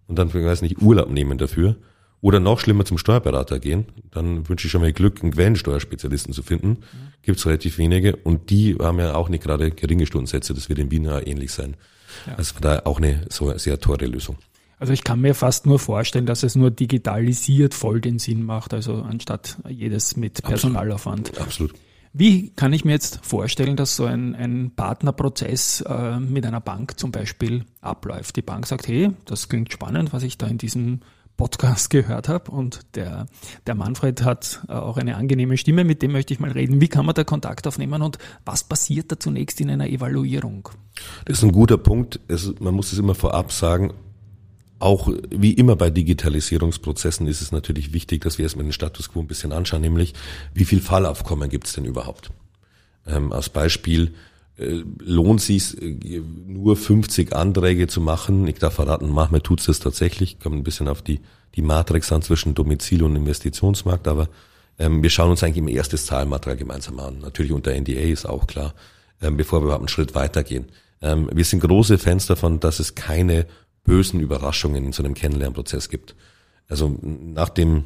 und 0.06 0.18
dann, 0.18 0.28
ich 0.28 0.35
weiß 0.35 0.62
nicht, 0.62 0.80
Urlaub 0.80 1.11
nehmen 1.11 1.38
dafür 1.38 1.76
oder 2.20 2.40
noch 2.40 2.58
schlimmer 2.58 2.85
zum 2.85 2.99
Steuerberater 2.99 3.61
gehen, 3.61 3.87
dann 4.11 4.49
wünsche 4.49 4.66
ich 4.66 4.73
schon 4.73 4.80
mal 4.80 4.92
Glück, 4.92 5.23
einen 5.23 5.32
Quellensteuerspezialisten 5.32 6.32
zu 6.32 6.42
finden. 6.42 6.68
Mhm. 6.68 7.12
Gibt 7.23 7.38
es 7.38 7.47
relativ 7.47 7.78
wenige 7.78 8.16
und 8.16 8.50
die 8.50 8.76
haben 8.80 8.99
ja 8.99 9.14
auch 9.14 9.28
nicht 9.28 9.44
gerade 9.44 9.70
geringe 9.70 10.06
Stundensätze, 10.06 10.54
das 10.54 10.68
wird 10.68 10.78
in 10.78 10.90
Wien 10.90 11.04
ja 11.04 11.25
ähnlich 11.25 11.52
sein. 11.52 11.76
Ja. 12.26 12.35
Also 12.35 12.54
daher 12.61 12.87
auch 12.87 12.99
eine 12.99 13.25
so 13.28 13.56
sehr 13.56 13.78
teure 13.78 14.06
Lösung. 14.06 14.37
Also 14.80 14.92
ich 14.92 15.04
kann 15.04 15.20
mir 15.20 15.35
fast 15.35 15.66
nur 15.66 15.78
vorstellen, 15.78 16.26
dass 16.26 16.42
es 16.42 16.54
nur 16.54 16.70
digitalisiert 16.70 17.75
voll 17.75 18.00
den 18.00 18.18
Sinn 18.18 18.44
macht, 18.44 18.73
also 18.73 19.02
anstatt 19.02 19.58
jedes 19.68 20.16
mit 20.16 20.42
Personalaufwand. 20.42 21.30
Absolut. 21.30 21.73
Absolut. 21.73 21.75
Wie 22.12 22.50
kann 22.50 22.72
ich 22.72 22.84
mir 22.84 22.92
jetzt 22.92 23.24
vorstellen, 23.24 23.76
dass 23.76 23.96
so 23.96 24.04
ein, 24.04 24.34
ein 24.34 24.72
Partnerprozess 24.74 25.82
äh, 25.82 26.18
mit 26.18 26.46
einer 26.46 26.60
Bank 26.60 26.98
zum 26.98 27.12
Beispiel 27.12 27.64
abläuft? 27.80 28.36
Die 28.36 28.42
Bank 28.42 28.66
sagt, 28.66 28.88
hey, 28.88 29.10
das 29.24 29.48
klingt 29.48 29.72
spannend, 29.72 30.12
was 30.12 30.22
ich 30.22 30.38
da 30.38 30.46
in 30.46 30.58
diesem 30.58 31.00
Podcast 31.36 31.90
gehört 31.90 32.28
habe 32.28 32.50
und 32.50 32.80
der, 32.94 33.26
der 33.66 33.74
Manfred 33.74 34.22
hat 34.24 34.62
äh, 34.68 34.72
auch 34.72 34.98
eine 34.98 35.16
angenehme 35.16 35.56
Stimme, 35.56 35.84
mit 35.84 36.02
dem 36.02 36.12
möchte 36.12 36.34
ich 36.34 36.40
mal 36.40 36.50
reden. 36.50 36.80
Wie 36.80 36.88
kann 36.88 37.06
man 37.06 37.14
da 37.14 37.24
Kontakt 37.24 37.66
aufnehmen 37.66 38.02
und 38.02 38.18
was 38.44 38.64
passiert 38.64 39.10
da 39.12 39.18
zunächst 39.18 39.60
in 39.60 39.70
einer 39.70 39.88
Evaluierung? 39.88 40.68
Das 41.24 41.38
ist 41.38 41.44
ein 41.44 41.52
guter 41.52 41.78
Punkt. 41.78 42.20
Es, 42.28 42.52
man 42.60 42.74
muss 42.74 42.92
es 42.92 42.98
immer 42.98 43.14
vorab 43.14 43.52
sagen. 43.52 43.94
Auch 44.78 45.11
wie 45.30 45.52
immer 45.52 45.75
bei 45.76 45.90
Digitalisierungsprozessen 45.90 47.26
ist 47.26 47.40
es 47.40 47.50
natürlich 47.50 47.92
wichtig, 47.92 48.23
dass 48.23 48.38
wir 48.38 48.44
erstmal 48.44 48.64
den 48.64 48.73
Status 48.73 49.11
quo 49.11 49.20
ein 49.20 49.26
bisschen 49.26 49.52
anschauen, 49.52 49.80
nämlich 49.80 50.14
wie 50.54 50.64
viel 50.64 50.80
Fallaufkommen 50.80 51.50
gibt 51.50 51.66
es 51.66 51.73
denn 51.73 51.85
überhaupt? 51.85 52.30
Ähm, 53.06 53.32
als 53.32 53.49
Beispiel, 53.49 54.12
äh, 54.58 54.82
lohnt 54.99 55.40
sich 55.40 55.80
äh, 55.80 56.20
nur 56.47 56.76
50 56.76 57.32
Anträge 57.32 57.87
zu 57.87 58.00
machen. 58.00 58.47
Ich 58.49 58.58
darf 58.58 58.75
verraten, 58.75 59.08
manchmal 59.08 59.40
tut's 59.40 59.66
das 59.66 59.78
tatsächlich. 59.78 60.40
Kommt 60.40 60.56
ein 60.56 60.64
bisschen 60.64 60.88
auf 60.88 61.00
die, 61.00 61.20
die 61.54 61.62
Matrix 61.62 62.11
an 62.12 62.23
zwischen 62.23 62.54
Domizil 62.54 63.04
und 63.04 63.14
Investitionsmarkt, 63.14 64.08
aber 64.08 64.28
ähm, 64.78 65.00
wir 65.02 65.11
schauen 65.11 65.30
uns 65.30 65.44
eigentlich 65.44 65.58
immer 65.58 65.70
erstes 65.70 66.06
Zahlenmaterial 66.06 66.56
gemeinsam 66.56 66.99
an. 66.99 67.20
Natürlich 67.20 67.52
unter 67.52 67.73
NDA 67.73 68.00
ist 68.00 68.26
auch 68.26 68.49
klar, 68.49 68.75
ähm, 69.23 69.37
bevor 69.37 69.61
wir 69.61 69.66
überhaupt 69.66 69.82
einen 69.82 69.88
Schritt 69.88 70.16
weitergehen. 70.16 70.66
Ähm, 71.02 71.30
wir 71.32 71.44
sind 71.44 71.61
große 71.61 71.97
Fans 71.99 72.26
davon, 72.26 72.58
dass 72.58 72.80
es 72.80 72.97
keine 72.97 73.47
bösen 73.85 74.20
Überraschungen 74.20 74.85
in 74.85 74.92
so 74.92 75.02
einem 75.02 75.14
Kennenlernprozess 75.14 75.88
gibt. 75.88 76.14
Also 76.68 76.99
nach 77.02 77.49
dem, 77.49 77.85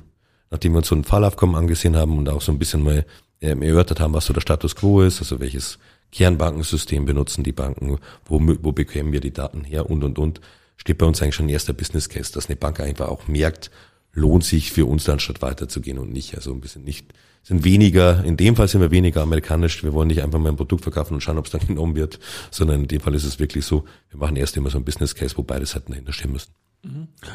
nachdem 0.51 0.73
wir 0.73 0.79
uns 0.79 0.89
so 0.89 0.97
ein 0.97 1.05
Fallaufkommen 1.05 1.57
angesehen 1.57 1.97
haben 1.97 2.19
und 2.19 2.29
auch 2.29 2.43
so 2.43 2.53
ein 2.53 2.59
bisschen 2.59 2.83
mal 2.83 3.07
ähm, 3.41 3.63
erörtert 3.63 4.01
haben, 4.01 4.15
was 4.15 4.27
so 4.27 4.33
der 4.33 4.41
Status 4.41 4.77
quo 4.77 5.03
ist, 5.03 5.21
also 5.21 5.41
welches 5.41 5.79
Kernbankensystem 6.13 7.05
benutzen 7.05 7.43
die 7.43 7.53
Banken, 7.53 7.99
wo, 8.27 8.41
wo 8.41 8.73
bekämen 8.73 9.13
wir 9.13 9.21
die 9.21 9.33
Daten 9.33 9.65
her 9.65 9.89
und, 9.89 10.05
und, 10.05 10.19
und, 10.19 10.41
steht 10.77 10.99
bei 10.99 11.07
uns 11.07 11.23
eigentlich 11.23 11.37
schon 11.37 11.47
ein 11.47 11.51
erster 11.51 11.73
Business 11.73 12.09
Case, 12.09 12.33
dass 12.33 12.47
eine 12.47 12.57
Bank 12.57 12.81
einfach 12.81 13.09
auch 13.09 13.29
merkt, 13.29 13.71
lohnt 14.13 14.45
sich 14.45 14.73
für 14.73 14.87
uns 14.87 15.05
da 15.05 15.13
einen 15.13 15.21
Schritt 15.21 15.41
weiter 15.41 15.69
zu 15.69 15.81
gehen 15.81 15.99
und 15.99 16.13
nicht. 16.13 16.35
Also 16.35 16.53
ein 16.53 16.61
bisschen 16.61 16.85
nicht, 16.85 17.13
sind 17.43 17.65
weniger, 17.65 18.25
in 18.25 18.37
dem 18.37 18.57
Fall 18.57 18.69
sind 18.69 18.81
wir 18.81 18.91
weniger 18.91 19.23
amerikanisch, 19.23 19.83
wir 19.83 19.93
wollen 19.93 20.09
nicht 20.09 20.23
einfach 20.23 20.39
mal 20.39 20.51
ein 20.51 20.57
Produkt 20.57 20.83
verkaufen 20.83 21.15
und 21.15 21.21
schauen, 21.21 21.39
ob 21.39 21.47
es 21.47 21.53
dann 21.53 21.61
genommen 21.67 21.97
wird, 21.97 22.19
sondern 22.51 22.83
in 22.83 22.89
dem 22.89 23.01
Fall 23.01 23.15
ist 23.15 23.25
es 23.25 23.39
wirklich 23.39 23.65
so, 23.65 23.85
wir 24.11 24.19
machen 24.19 24.37
erst 24.37 24.57
immer 24.57 24.71
so 24.71 24.79
ein 24.79 24.85
Business 24.85 25.15
Case, 25.15 25.37
wo 25.37 25.43
beide 25.43 25.67
Seiten 25.67 25.93
dahinter 25.93 26.13
stehen 26.13 26.33
müssen. 26.33 26.53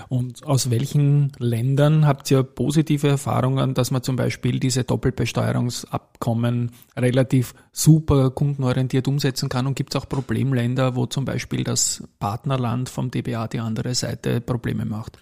Und 0.09 0.45
aus 0.45 0.69
welchen 0.69 1.31
Ländern 1.37 2.05
habt 2.05 2.29
ihr 2.31 2.43
positive 2.43 3.07
Erfahrungen, 3.07 3.73
dass 3.73 3.91
man 3.91 4.03
zum 4.03 4.17
Beispiel 4.17 4.59
diese 4.59 4.83
Doppelbesteuerungsabkommen 4.83 6.71
relativ 6.97 7.53
super 7.71 8.29
kundenorientiert 8.29 9.07
umsetzen 9.07 9.47
kann? 9.47 9.65
Und 9.65 9.75
gibt 9.75 9.95
es 9.95 10.01
auch 10.01 10.09
Problemländer, 10.09 10.97
wo 10.97 11.05
zum 11.05 11.23
Beispiel 11.23 11.63
das 11.63 12.03
Partnerland 12.19 12.89
vom 12.89 13.09
DBA 13.09 13.47
die 13.47 13.59
andere 13.59 13.95
Seite 13.95 14.41
Probleme 14.41 14.83
macht? 14.83 15.17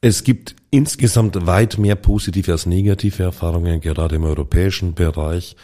Es 0.00 0.24
gibt 0.24 0.56
insgesamt 0.70 1.46
weit 1.46 1.78
mehr 1.78 1.96
positive 1.96 2.50
als 2.50 2.66
negative 2.66 3.22
Erfahrungen, 3.22 3.80
gerade 3.80 4.16
im 4.16 4.24
europäischen 4.24 4.94
Bereich. 4.94 5.54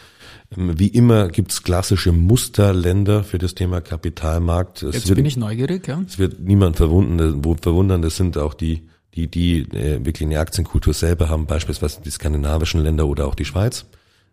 Ähm, 0.55 0.79
wie 0.79 0.87
immer 0.87 1.27
gibt's 1.27 1.63
klassische 1.63 2.11
Musterländer 2.11 3.23
für 3.23 3.37
das 3.37 3.55
Thema 3.55 3.81
Kapitalmarkt. 3.81 4.83
Es 4.83 4.95
Jetzt 4.95 5.07
wird, 5.09 5.17
bin 5.17 5.25
ich 5.25 5.37
neugierig, 5.37 5.87
ja. 5.87 6.01
Es 6.07 6.19
wird 6.19 6.39
niemand 6.39 6.77
verwundern, 6.77 7.43
wo 7.43 7.55
verwundern, 7.55 8.01
das 8.01 8.15
sind 8.15 8.37
auch 8.37 8.53
die, 8.53 8.87
die, 9.15 9.27
die 9.27 9.61
äh, 9.61 10.05
wirklich 10.05 10.27
eine 10.27 10.39
Aktienkultur 10.39 10.93
selber 10.93 11.29
haben, 11.29 11.45
beispielsweise 11.45 12.01
die 12.01 12.11
skandinavischen 12.11 12.81
Länder 12.81 13.07
oder 13.07 13.27
auch 13.27 13.35
die 13.35 13.45
Schweiz. 13.45 13.85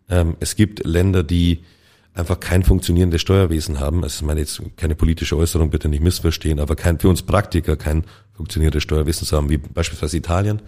Ähm, 0.09 0.37
es 0.39 0.55
gibt 0.55 0.85
Länder, 0.85 1.23
die 1.23 1.63
einfach 2.13 2.39
kein 2.39 2.63
funktionierendes 2.63 3.21
Steuerwesen 3.21 3.79
haben. 3.79 4.03
Also 4.03 4.21
ich 4.21 4.25
meine 4.25 4.39
jetzt 4.39 4.61
keine 4.77 4.95
politische 4.95 5.35
Äußerung, 5.35 5.69
bitte 5.69 5.89
nicht 5.89 6.01
missverstehen, 6.01 6.59
aber 6.59 6.75
kein, 6.75 6.97
für 6.99 7.09
uns 7.09 7.23
Praktiker 7.23 7.75
kein 7.75 8.05
funktionierendes 8.33 8.83
Steuerwesen 8.83 9.27
zu 9.27 9.35
haben, 9.35 9.49
wie 9.49 9.57
beispielsweise 9.57 10.15
Italien. 10.15 10.61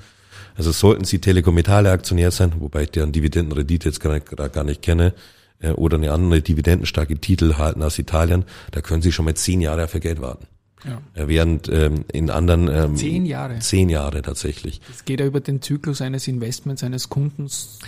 Also 0.55 0.71
sollten 0.71 1.05
Sie 1.05 1.19
Telekom 1.19 1.57
Italia 1.57 1.93
Aktionär 1.93 2.31
sein, 2.31 2.53
wobei 2.59 2.83
ich 2.83 2.91
deren 2.91 3.11
Dividendenrendite 3.11 3.87
jetzt 3.87 4.01
gar, 4.01 4.19
gar 4.19 4.63
nicht 4.63 4.81
kenne, 4.81 5.13
äh, 5.59 5.71
oder 5.71 5.97
eine 5.97 6.11
andere 6.11 6.41
dividendenstarke 6.41 7.17
Titel 7.17 7.55
halten 7.55 7.81
aus 7.83 7.97
Italien, 7.99 8.45
da 8.71 8.81
können 8.81 9.01
Sie 9.01 9.11
schon 9.11 9.25
mal 9.25 9.35
zehn 9.35 9.61
Jahre 9.61 9.87
für 9.87 9.99
Geld 9.99 10.21
warten. 10.21 10.47
Ja. 10.85 11.01
Äh, 11.13 11.27
während 11.27 11.69
ähm, 11.69 12.05
in 12.11 12.29
anderen 12.29 12.67
ähm, 12.67 12.95
zehn 12.95 13.25
Jahre. 13.25 13.59
Zehn 13.59 13.89
Jahre 13.89 14.21
tatsächlich. 14.21 14.81
Das 14.87 15.05
geht 15.05 15.19
ja 15.19 15.25
über 15.25 15.39
den 15.39 15.61
Zyklus 15.61 16.01
eines 16.01 16.27
Investments 16.27 16.83
eines 16.83 17.09
Kundens. 17.09 17.79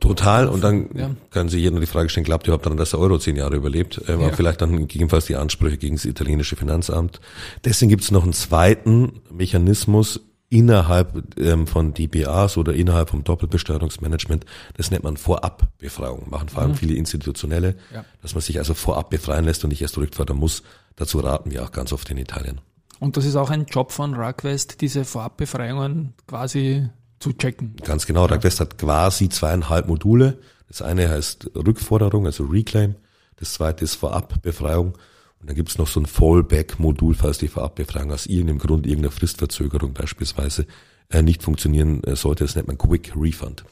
Total. 0.00 0.46
Und 0.46 0.62
dann 0.62 0.90
ja. 0.94 1.10
kann 1.30 1.48
sich 1.48 1.62
jeder 1.62 1.80
die 1.80 1.86
Frage 1.86 2.10
stellen, 2.10 2.24
glaubt 2.24 2.44
ihr 2.44 2.48
überhaupt 2.48 2.66
daran, 2.66 2.76
dass 2.76 2.90
der 2.90 3.00
Euro 3.00 3.18
zehn 3.18 3.36
Jahre 3.36 3.56
überlebt? 3.56 4.02
Ähm, 4.08 4.20
ja. 4.20 4.30
vielleicht 4.30 4.60
dann 4.60 4.76
gegebenenfalls 4.76 5.24
die 5.24 5.36
Ansprüche 5.36 5.78
gegen 5.78 5.96
das 5.96 6.04
italienische 6.04 6.56
Finanzamt. 6.56 7.20
Deswegen 7.64 7.88
gibt 7.88 8.02
es 8.02 8.10
noch 8.10 8.24
einen 8.24 8.34
zweiten 8.34 9.20
Mechanismus 9.30 10.20
innerhalb 10.48 11.38
ähm, 11.38 11.66
von 11.66 11.92
DBAs 11.92 12.56
oder 12.56 12.72
innerhalb 12.72 13.10
vom 13.10 13.24
Doppelbesteuerungsmanagement, 13.24 14.44
das 14.76 14.90
nennt 14.90 15.04
man 15.04 15.16
Vorabbefreiung, 15.16 16.30
machen 16.30 16.48
vor 16.48 16.62
allem 16.62 16.72
mhm. 16.72 16.76
viele 16.76 16.94
institutionelle, 16.94 17.76
ja. 17.92 18.04
dass 18.22 18.34
man 18.34 18.42
sich 18.42 18.58
also 18.58 18.74
vorab 18.74 19.10
befreien 19.10 19.44
lässt 19.44 19.64
und 19.64 19.70
nicht 19.70 19.82
erst 19.82 19.98
rückfordern 19.98 20.36
muss. 20.36 20.62
Dazu 20.94 21.18
raten 21.18 21.50
wir 21.50 21.64
auch 21.64 21.72
ganz 21.72 21.92
oft 21.92 22.08
in 22.10 22.18
Italien. 22.18 22.60
Und 22.98 23.16
das 23.16 23.24
ist 23.24 23.36
auch 23.36 23.50
ein 23.50 23.66
Job 23.66 23.92
von 23.92 24.14
Rugwest, 24.14 24.80
diese 24.80 25.04
Vorabbefreiungen 25.04 26.14
quasi 26.26 26.88
zu 27.18 27.32
checken. 27.32 27.76
Ganz 27.84 28.06
genau. 28.06 28.26
Rugwest 28.26 28.60
hat 28.60 28.78
quasi 28.78 29.28
zweieinhalb 29.28 29.88
Module. 29.88 30.38
Das 30.68 30.82
eine 30.82 31.08
heißt 31.08 31.50
Rückforderung, 31.54 32.26
also 32.26 32.44
Reclaim. 32.44 32.94
Das 33.36 33.52
zweite 33.52 33.84
ist 33.84 33.96
Vorabbefreiung. 33.96 34.96
Und 35.40 35.48
dann 35.48 35.56
gibt 35.56 35.68
es 35.68 35.78
noch 35.78 35.86
so 35.86 36.00
ein 36.00 36.06
Fallback-Modul, 36.06 37.14
falls 37.14 37.38
die 37.38 37.48
Vorabbefragung 37.48 38.12
aus 38.12 38.26
irgendeinem 38.26 38.58
Grund, 38.58 38.86
irgendeiner 38.86 39.12
Fristverzögerung 39.12 39.92
beispielsweise 39.92 40.66
äh, 41.10 41.22
nicht 41.22 41.42
funktionieren 41.42 42.02
äh, 42.04 42.16
sollte. 42.16 42.44
Das 42.44 42.56
nennt 42.56 42.68
man 42.68 42.78
Quick 42.78 43.12
Refund. 43.16 43.64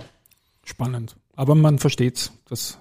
Spannend. 0.64 1.16
Aber 1.34 1.54
man 1.54 1.78
versteht's. 1.78 2.32
Das 2.48 2.78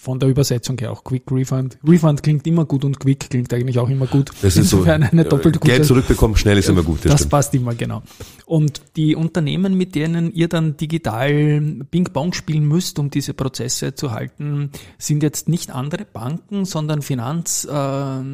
von 0.00 0.20
der 0.20 0.28
Übersetzung 0.28 0.78
her 0.78 0.92
auch 0.92 1.02
Quick 1.02 1.24
Refund. 1.32 1.76
Refund 1.84 2.22
klingt 2.22 2.46
immer 2.46 2.64
gut 2.64 2.84
und 2.84 3.00
Quick 3.00 3.30
klingt 3.30 3.52
eigentlich 3.52 3.80
auch 3.80 3.88
immer 3.88 4.06
gut. 4.06 4.30
Das 4.42 4.54
ist 4.54 4.72
Insofern 4.72 5.02
so, 5.02 5.08
eine 5.10 5.24
doppelte 5.24 5.58
Geld 5.58 5.84
zurückbekommen, 5.84 6.36
schnell 6.36 6.56
ist 6.56 6.68
immer 6.68 6.84
gut. 6.84 7.04
Das, 7.04 7.10
das 7.10 7.26
passt 7.26 7.52
immer, 7.56 7.74
genau. 7.74 8.04
Und 8.46 8.80
die 8.94 9.16
Unternehmen, 9.16 9.76
mit 9.76 9.96
denen 9.96 10.32
ihr 10.32 10.46
dann 10.46 10.76
digital 10.76 11.84
Ping-Pong 11.90 12.32
spielen 12.32 12.68
müsst, 12.68 13.00
um 13.00 13.10
diese 13.10 13.34
Prozesse 13.34 13.96
zu 13.96 14.12
halten, 14.12 14.70
sind 14.98 15.24
jetzt 15.24 15.48
nicht 15.48 15.74
andere 15.74 16.04
Banken, 16.04 16.64
sondern 16.64 17.02
Finanzämter 17.02 18.28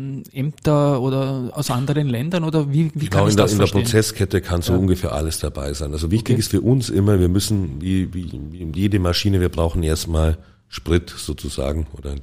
äh, 0.66 0.98
oder 0.98 1.50
aus 1.54 1.70
anderen 1.70 2.08
Ländern 2.08 2.44
oder 2.44 2.70
wie, 2.74 2.90
wie 2.94 3.06
genau, 3.06 3.20
kann 3.22 3.28
ich 3.28 3.36
das 3.36 3.52
in 3.52 3.58
der, 3.58 3.68
verstehen? 3.68 3.80
In 3.80 3.86
der 3.86 3.90
Prozesskette 3.90 4.42
kann 4.42 4.60
so 4.60 4.74
ja. 4.74 4.78
ungefähr 4.78 5.12
alles 5.12 5.38
dabei 5.38 5.72
sein. 5.72 5.92
Also 5.92 6.10
wichtig 6.10 6.34
okay. 6.34 6.40
ist 6.40 6.50
für 6.50 6.60
uns 6.60 6.90
immer, 6.90 7.20
wir 7.20 7.30
müssen, 7.30 7.80
wie, 7.80 8.12
wie, 8.12 8.38
wie 8.50 8.70
jede 8.74 8.98
Maschine, 8.98 9.40
wir 9.40 9.48
brauchen 9.48 9.82
erstmal 9.82 10.36
Sprit 10.74 11.08
sozusagen 11.08 11.86
oder 11.96 12.16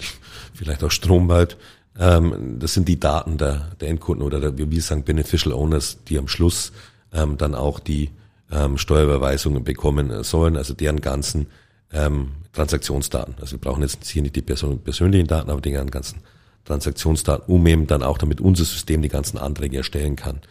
vielleicht 0.53 0.83
auch 0.83 0.91
Strom 0.91 1.29
bald. 1.29 1.55
Ähm, 1.97 2.57
das 2.59 2.73
sind 2.73 2.89
die 2.89 2.99
Daten 2.99 3.37
der, 3.37 3.71
der 3.79 3.87
Endkunden 3.87 4.25
oder 4.25 4.41
der, 4.41 4.57
wie 4.57 4.69
wir 4.69 4.81
sagen 4.81 5.03
Beneficial 5.03 5.53
Owners, 5.53 5.99
die 6.09 6.17
am 6.17 6.27
Schluss 6.27 6.73
ähm, 7.13 7.37
dann 7.37 7.55
auch 7.55 7.79
die 7.79 8.09
ähm, 8.51 8.77
Steuerüberweisungen 8.77 9.63
bekommen 9.63 10.23
sollen, 10.25 10.57
also 10.57 10.73
deren 10.73 10.99
ganzen 10.99 11.47
ähm, 11.93 12.31
Transaktionsdaten. 12.51 13.35
Also 13.39 13.53
wir 13.53 13.61
brauchen 13.61 13.83
jetzt 13.83 14.05
hier 14.05 14.21
nicht 14.21 14.35
die 14.35 14.41
persönlichen 14.41 15.27
Daten, 15.27 15.49
aber 15.49 15.61
die 15.61 15.71
ganzen 15.71 16.17
Transaktionsdaten, 16.65 17.53
um 17.53 17.65
eben 17.67 17.87
dann 17.87 18.03
auch 18.03 18.17
damit 18.17 18.41
unser 18.41 18.65
System 18.65 19.01
die 19.01 19.09
ganzen 19.09 19.37
Anträge 19.37 19.77
erstellen 19.77 20.15
kann. 20.15 20.41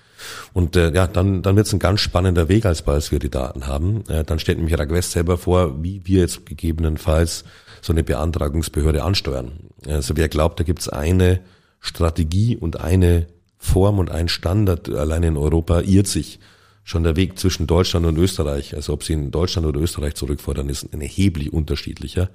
Und 0.52 0.76
äh, 0.76 0.92
ja, 0.92 1.06
dann, 1.06 1.42
dann 1.42 1.56
wird 1.56 1.66
es 1.66 1.72
ein 1.72 1.78
ganz 1.78 2.00
spannender 2.00 2.48
Weg, 2.48 2.66
als 2.66 2.86
wir 2.86 3.18
die 3.18 3.30
Daten 3.30 3.66
haben. 3.66 4.04
Äh, 4.08 4.24
dann 4.24 4.38
stellt 4.38 4.58
nämlich 4.58 4.78
Ragwest 4.78 5.12
selber 5.12 5.38
vor, 5.38 5.82
wie 5.82 6.02
wir 6.04 6.20
jetzt 6.20 6.46
gegebenenfalls 6.46 7.44
so 7.80 7.92
eine 7.92 8.04
Beantragungsbehörde 8.04 9.02
ansteuern. 9.02 9.52
Also 9.86 10.16
wer 10.16 10.28
glaubt, 10.28 10.60
da 10.60 10.64
gibt 10.64 10.80
es 10.80 10.88
eine 10.88 11.40
Strategie 11.80 12.56
und 12.56 12.80
eine 12.80 13.26
Form 13.56 13.98
und 13.98 14.10
ein 14.10 14.28
Standard 14.28 14.88
allein 14.90 15.22
in 15.22 15.36
Europa, 15.36 15.80
irrt 15.80 16.06
sich. 16.06 16.40
Schon 16.82 17.04
der 17.04 17.14
Weg 17.14 17.38
zwischen 17.38 17.66
Deutschland 17.66 18.06
und 18.06 18.16
Österreich, 18.16 18.74
also 18.74 18.92
ob 18.92 19.04
sie 19.04 19.12
in 19.12 19.30
Deutschland 19.30 19.66
oder 19.66 19.80
Österreich 19.80 20.14
zurückfordern, 20.14 20.68
ist 20.68 20.92
ein 20.92 21.00
erheblich 21.00 21.52
unterschiedlicher. 21.52 22.30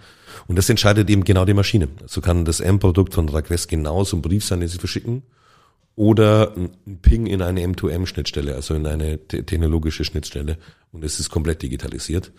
Und 0.47 0.57
das 0.57 0.69
entscheidet 0.69 1.09
eben 1.09 1.23
genau 1.23 1.45
die 1.45 1.53
Maschine. 1.53 1.87
So 2.05 2.21
kann 2.21 2.45
das 2.45 2.59
M-Produkt 2.59 3.13
von 3.13 3.27
Ragwest 3.27 3.67
genauso 3.67 4.17
ein 4.17 4.21
Brief 4.21 4.45
sein, 4.45 4.59
den 4.59 4.69
sie 4.69 4.77
verschicken, 4.77 5.23
oder 5.95 6.53
ein 6.55 6.99
Ping 7.01 7.25
in 7.25 7.41
eine 7.41 7.65
M2M-Schnittstelle, 7.65 8.53
also 8.53 8.73
in 8.73 8.85
eine 8.85 9.27
technologische 9.27 10.03
Schnittstelle. 10.03 10.57
Und 10.91 11.03
es 11.03 11.19
ist 11.19 11.29
komplett 11.29 11.61
digitalisiert. 11.61 12.31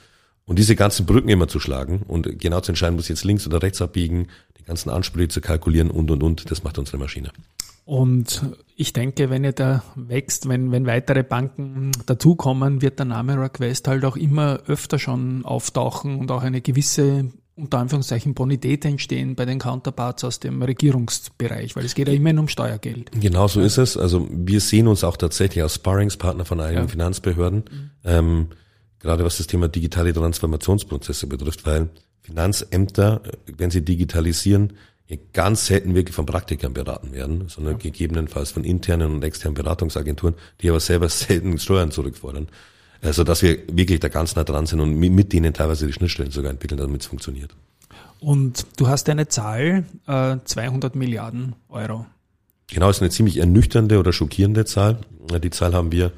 Und 0.44 0.58
diese 0.58 0.76
ganzen 0.76 1.06
Brücken 1.06 1.28
immer 1.28 1.48
zu 1.48 1.58
schlagen 1.58 2.02
und 2.06 2.38
genau 2.38 2.60
zu 2.60 2.70
entscheiden, 2.70 2.94
muss 2.94 3.06
ich 3.06 3.10
jetzt 3.10 3.24
links 3.24 3.46
oder 3.46 3.62
rechts 3.62 3.82
abbiegen, 3.82 4.28
ganzen 4.66 4.90
Ansprüche 4.90 5.28
zu 5.28 5.40
kalkulieren 5.40 5.90
und, 5.90 6.10
und, 6.10 6.22
und, 6.22 6.50
das 6.50 6.62
macht 6.62 6.78
unsere 6.78 6.98
Maschine. 6.98 7.30
Und 7.84 8.42
ich 8.74 8.92
denke, 8.92 9.30
wenn 9.30 9.44
ihr 9.44 9.52
da 9.52 9.84
wächst, 9.94 10.48
wenn, 10.48 10.72
wenn 10.72 10.86
weitere 10.86 11.22
Banken 11.22 11.92
dazukommen, 12.06 12.82
wird 12.82 12.98
der 12.98 13.06
Name 13.06 13.40
Request 13.40 13.86
halt 13.86 14.04
auch 14.04 14.16
immer 14.16 14.58
öfter 14.66 14.98
schon 14.98 15.44
auftauchen 15.44 16.18
und 16.18 16.30
auch 16.32 16.42
eine 16.42 16.60
gewisse 16.60 17.30
unter 17.56 17.78
Anführungszeichen 17.78 18.34
Bonität 18.34 18.84
entstehen 18.84 19.34
bei 19.34 19.46
den 19.46 19.58
Counterparts 19.58 20.24
aus 20.24 20.40
dem 20.40 20.62
Regierungsbereich, 20.62 21.74
weil 21.74 21.86
es 21.86 21.94
geht 21.94 22.06
ja 22.06 22.12
immerhin 22.12 22.38
um 22.38 22.48
Steuergeld. 22.48 23.10
Genau 23.18 23.48
so 23.48 23.62
ist 23.62 23.78
es. 23.78 23.96
Also 23.96 24.28
wir 24.30 24.60
sehen 24.60 24.88
uns 24.88 25.04
auch 25.04 25.16
tatsächlich 25.16 25.62
als 25.62 25.76
Sparringspartner 25.76 26.44
von 26.44 26.60
einigen 26.60 26.82
ja. 26.82 26.88
Finanzbehörden, 26.88 27.64
mhm. 27.70 27.90
ähm, 28.04 28.46
gerade 28.98 29.24
was 29.24 29.38
das 29.38 29.46
Thema 29.46 29.68
digitale 29.68 30.12
Transformationsprozesse 30.12 31.26
betrifft, 31.28 31.64
weil 31.64 31.88
Finanzämter, 32.26 33.22
wenn 33.56 33.70
sie 33.70 33.84
digitalisieren, 33.84 34.72
ganz 35.32 35.66
selten 35.66 35.94
wirklich 35.94 36.14
von 36.16 36.26
Praktikern 36.26 36.74
beraten 36.74 37.12
werden, 37.12 37.48
sondern 37.48 37.74
ja. 37.74 37.78
gegebenenfalls 37.78 38.50
von 38.50 38.64
internen 38.64 39.12
und 39.12 39.22
externen 39.22 39.54
Beratungsagenturen, 39.54 40.34
die 40.60 40.68
aber 40.68 40.80
selber 40.80 41.08
selten 41.10 41.58
Steuern 41.58 41.92
zurückfordern. 41.92 42.48
Also 43.02 43.22
dass 43.22 43.42
wir 43.42 43.58
wirklich 43.70 44.00
da 44.00 44.08
ganz 44.08 44.34
nah 44.34 44.42
dran 44.42 44.66
sind 44.66 44.80
und 44.80 44.98
mit 44.98 45.32
denen 45.32 45.54
teilweise 45.54 45.86
die 45.86 45.92
Schnittstellen 45.92 46.32
sogar 46.32 46.50
entwickeln, 46.50 46.78
damit 46.78 47.02
es 47.02 47.06
funktioniert. 47.06 47.54
Und 48.18 48.66
du 48.78 48.88
hast 48.88 49.08
eine 49.08 49.28
Zahl, 49.28 49.84
äh, 50.06 50.36
200 50.44 50.96
Milliarden 50.96 51.54
Euro. 51.68 52.06
Genau, 52.68 52.90
ist 52.90 53.00
eine 53.00 53.10
ziemlich 53.10 53.36
ernüchternde 53.36 54.00
oder 54.00 54.12
schockierende 54.12 54.64
Zahl. 54.64 54.98
Die 55.42 55.50
Zahl 55.50 55.74
haben 55.74 55.92
wir 55.92 56.10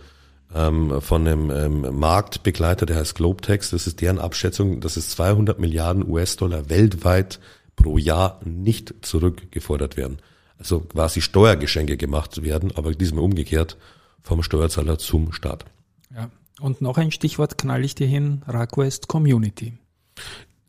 ähm, 0.55 1.01
von 1.01 1.27
einem 1.27 1.51
ähm, 1.51 1.99
Marktbegleiter, 1.99 2.87
der 2.87 2.97
heißt 2.97 3.15
Globetex. 3.15 3.71
Das 3.71 3.87
ist 3.87 4.01
deren 4.01 4.19
Abschätzung, 4.19 4.81
dass 4.81 4.97
es 4.97 5.11
200 5.11 5.59
Milliarden 5.59 6.09
US-Dollar 6.09 6.71
weltweit 6.71 7.39
pro 7.77 7.99
Jahr 7.99 8.41
nicht 8.45 8.95
zurückgefordert 9.03 9.97
werden. 9.97 10.19
Also 10.59 10.81
quasi 10.81 11.21
Steuergeschenke 11.21 11.97
gemacht 11.97 12.43
werden, 12.43 12.73
aber 12.75 12.93
diesmal 12.93 13.23
umgekehrt 13.23 13.77
vom 14.23 14.43
Steuerzahler 14.43 14.99
zum 14.99 15.33
Staat. 15.33 15.65
Ja, 16.15 16.31
und 16.61 16.81
noch 16.81 16.99
ein 16.99 17.13
Stichwort 17.13 17.59
knall 17.59 17.85
ich 17.85 17.95
dir 17.95 18.09
hin, 18.09 18.43
Raquest 18.47 19.07
Community. 19.07 19.75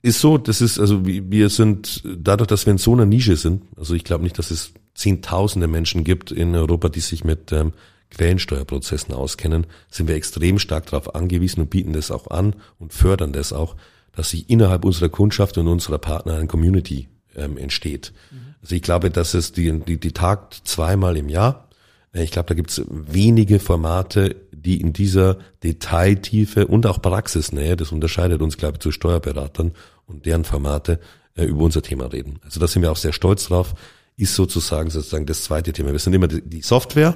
Ist 0.01 0.21
so, 0.21 0.37
das 0.37 0.61
ist, 0.61 0.79
also 0.79 1.05
wir 1.05 1.49
sind, 1.49 2.03
dadurch, 2.05 2.47
dass 2.47 2.65
wir 2.65 2.71
in 2.71 2.77
so 2.77 2.93
einer 2.93 3.05
Nische 3.05 3.35
sind, 3.35 3.63
also 3.75 3.95
ich 3.95 4.03
glaube 4.03 4.23
nicht, 4.23 4.37
dass 4.37 4.51
es 4.51 4.71
zehntausende 4.93 5.67
Menschen 5.67 6.03
gibt 6.03 6.31
in 6.31 6.55
Europa, 6.55 6.89
die 6.89 6.99
sich 6.99 7.23
mit 7.23 7.51
ähm, 7.51 7.73
Quellensteuerprozessen 8.11 9.13
auskennen, 9.13 9.67
sind 9.89 10.07
wir 10.07 10.15
extrem 10.15 10.59
stark 10.59 10.87
darauf 10.87 11.15
angewiesen 11.15 11.61
und 11.61 11.69
bieten 11.69 11.93
das 11.93 12.11
auch 12.11 12.27
an 12.27 12.55
und 12.79 12.93
fördern 12.93 13.33
das 13.33 13.53
auch, 13.53 13.75
dass 14.13 14.31
sich 14.31 14.49
innerhalb 14.49 14.83
unserer 14.85 15.09
Kundschaft 15.09 15.57
und 15.57 15.67
unserer 15.67 15.99
Partner 15.99 16.35
eine 16.35 16.47
Community 16.47 17.07
ähm, 17.35 17.57
entsteht. 17.57 18.13
Mhm. 18.31 18.55
Also 18.61 18.75
ich 18.75 18.81
glaube, 18.81 19.09
dass 19.09 19.33
es 19.33 19.51
die, 19.51 19.79
die, 19.79 19.99
die 19.99 20.11
tagt 20.11 20.61
zweimal 20.65 21.17
im 21.17 21.29
Jahr. 21.29 21.69
Äh, 22.13 22.23
ich 22.23 22.31
glaube, 22.31 22.47
da 22.47 22.55
gibt 22.55 22.71
es 22.71 22.81
wenige 22.89 23.59
Formate, 23.59 24.35
die 24.51 24.81
in 24.81 24.93
dieser 24.93 25.37
Detailtiefe 25.63 26.67
und 26.67 26.85
auch 26.85 27.01
Praxisnähe, 27.01 27.77
das 27.77 27.91
unterscheidet 27.91 28.41
uns, 28.41 28.57
glaube 28.57 28.75
ich, 28.75 28.79
zu 28.79 28.91
Steuerberatern 28.91 29.73
und 30.05 30.25
deren 30.25 30.43
Formate, 30.43 30.99
äh, 31.35 31.45
über 31.45 31.63
unser 31.63 31.81
Thema 31.81 32.11
reden. 32.11 32.39
Also 32.43 32.59
da 32.59 32.67
sind 32.67 32.81
wir 32.81 32.91
auch 32.91 32.97
sehr 32.97 33.13
stolz 33.13 33.45
drauf, 33.45 33.75
ist 34.17 34.35
sozusagen 34.35 34.89
sozusagen 34.89 35.25
das 35.25 35.43
zweite 35.43 35.71
Thema. 35.71 35.91
Wir 35.91 35.99
sind 35.99 36.13
immer 36.13 36.27
die 36.27 36.61
Software, 36.61 37.15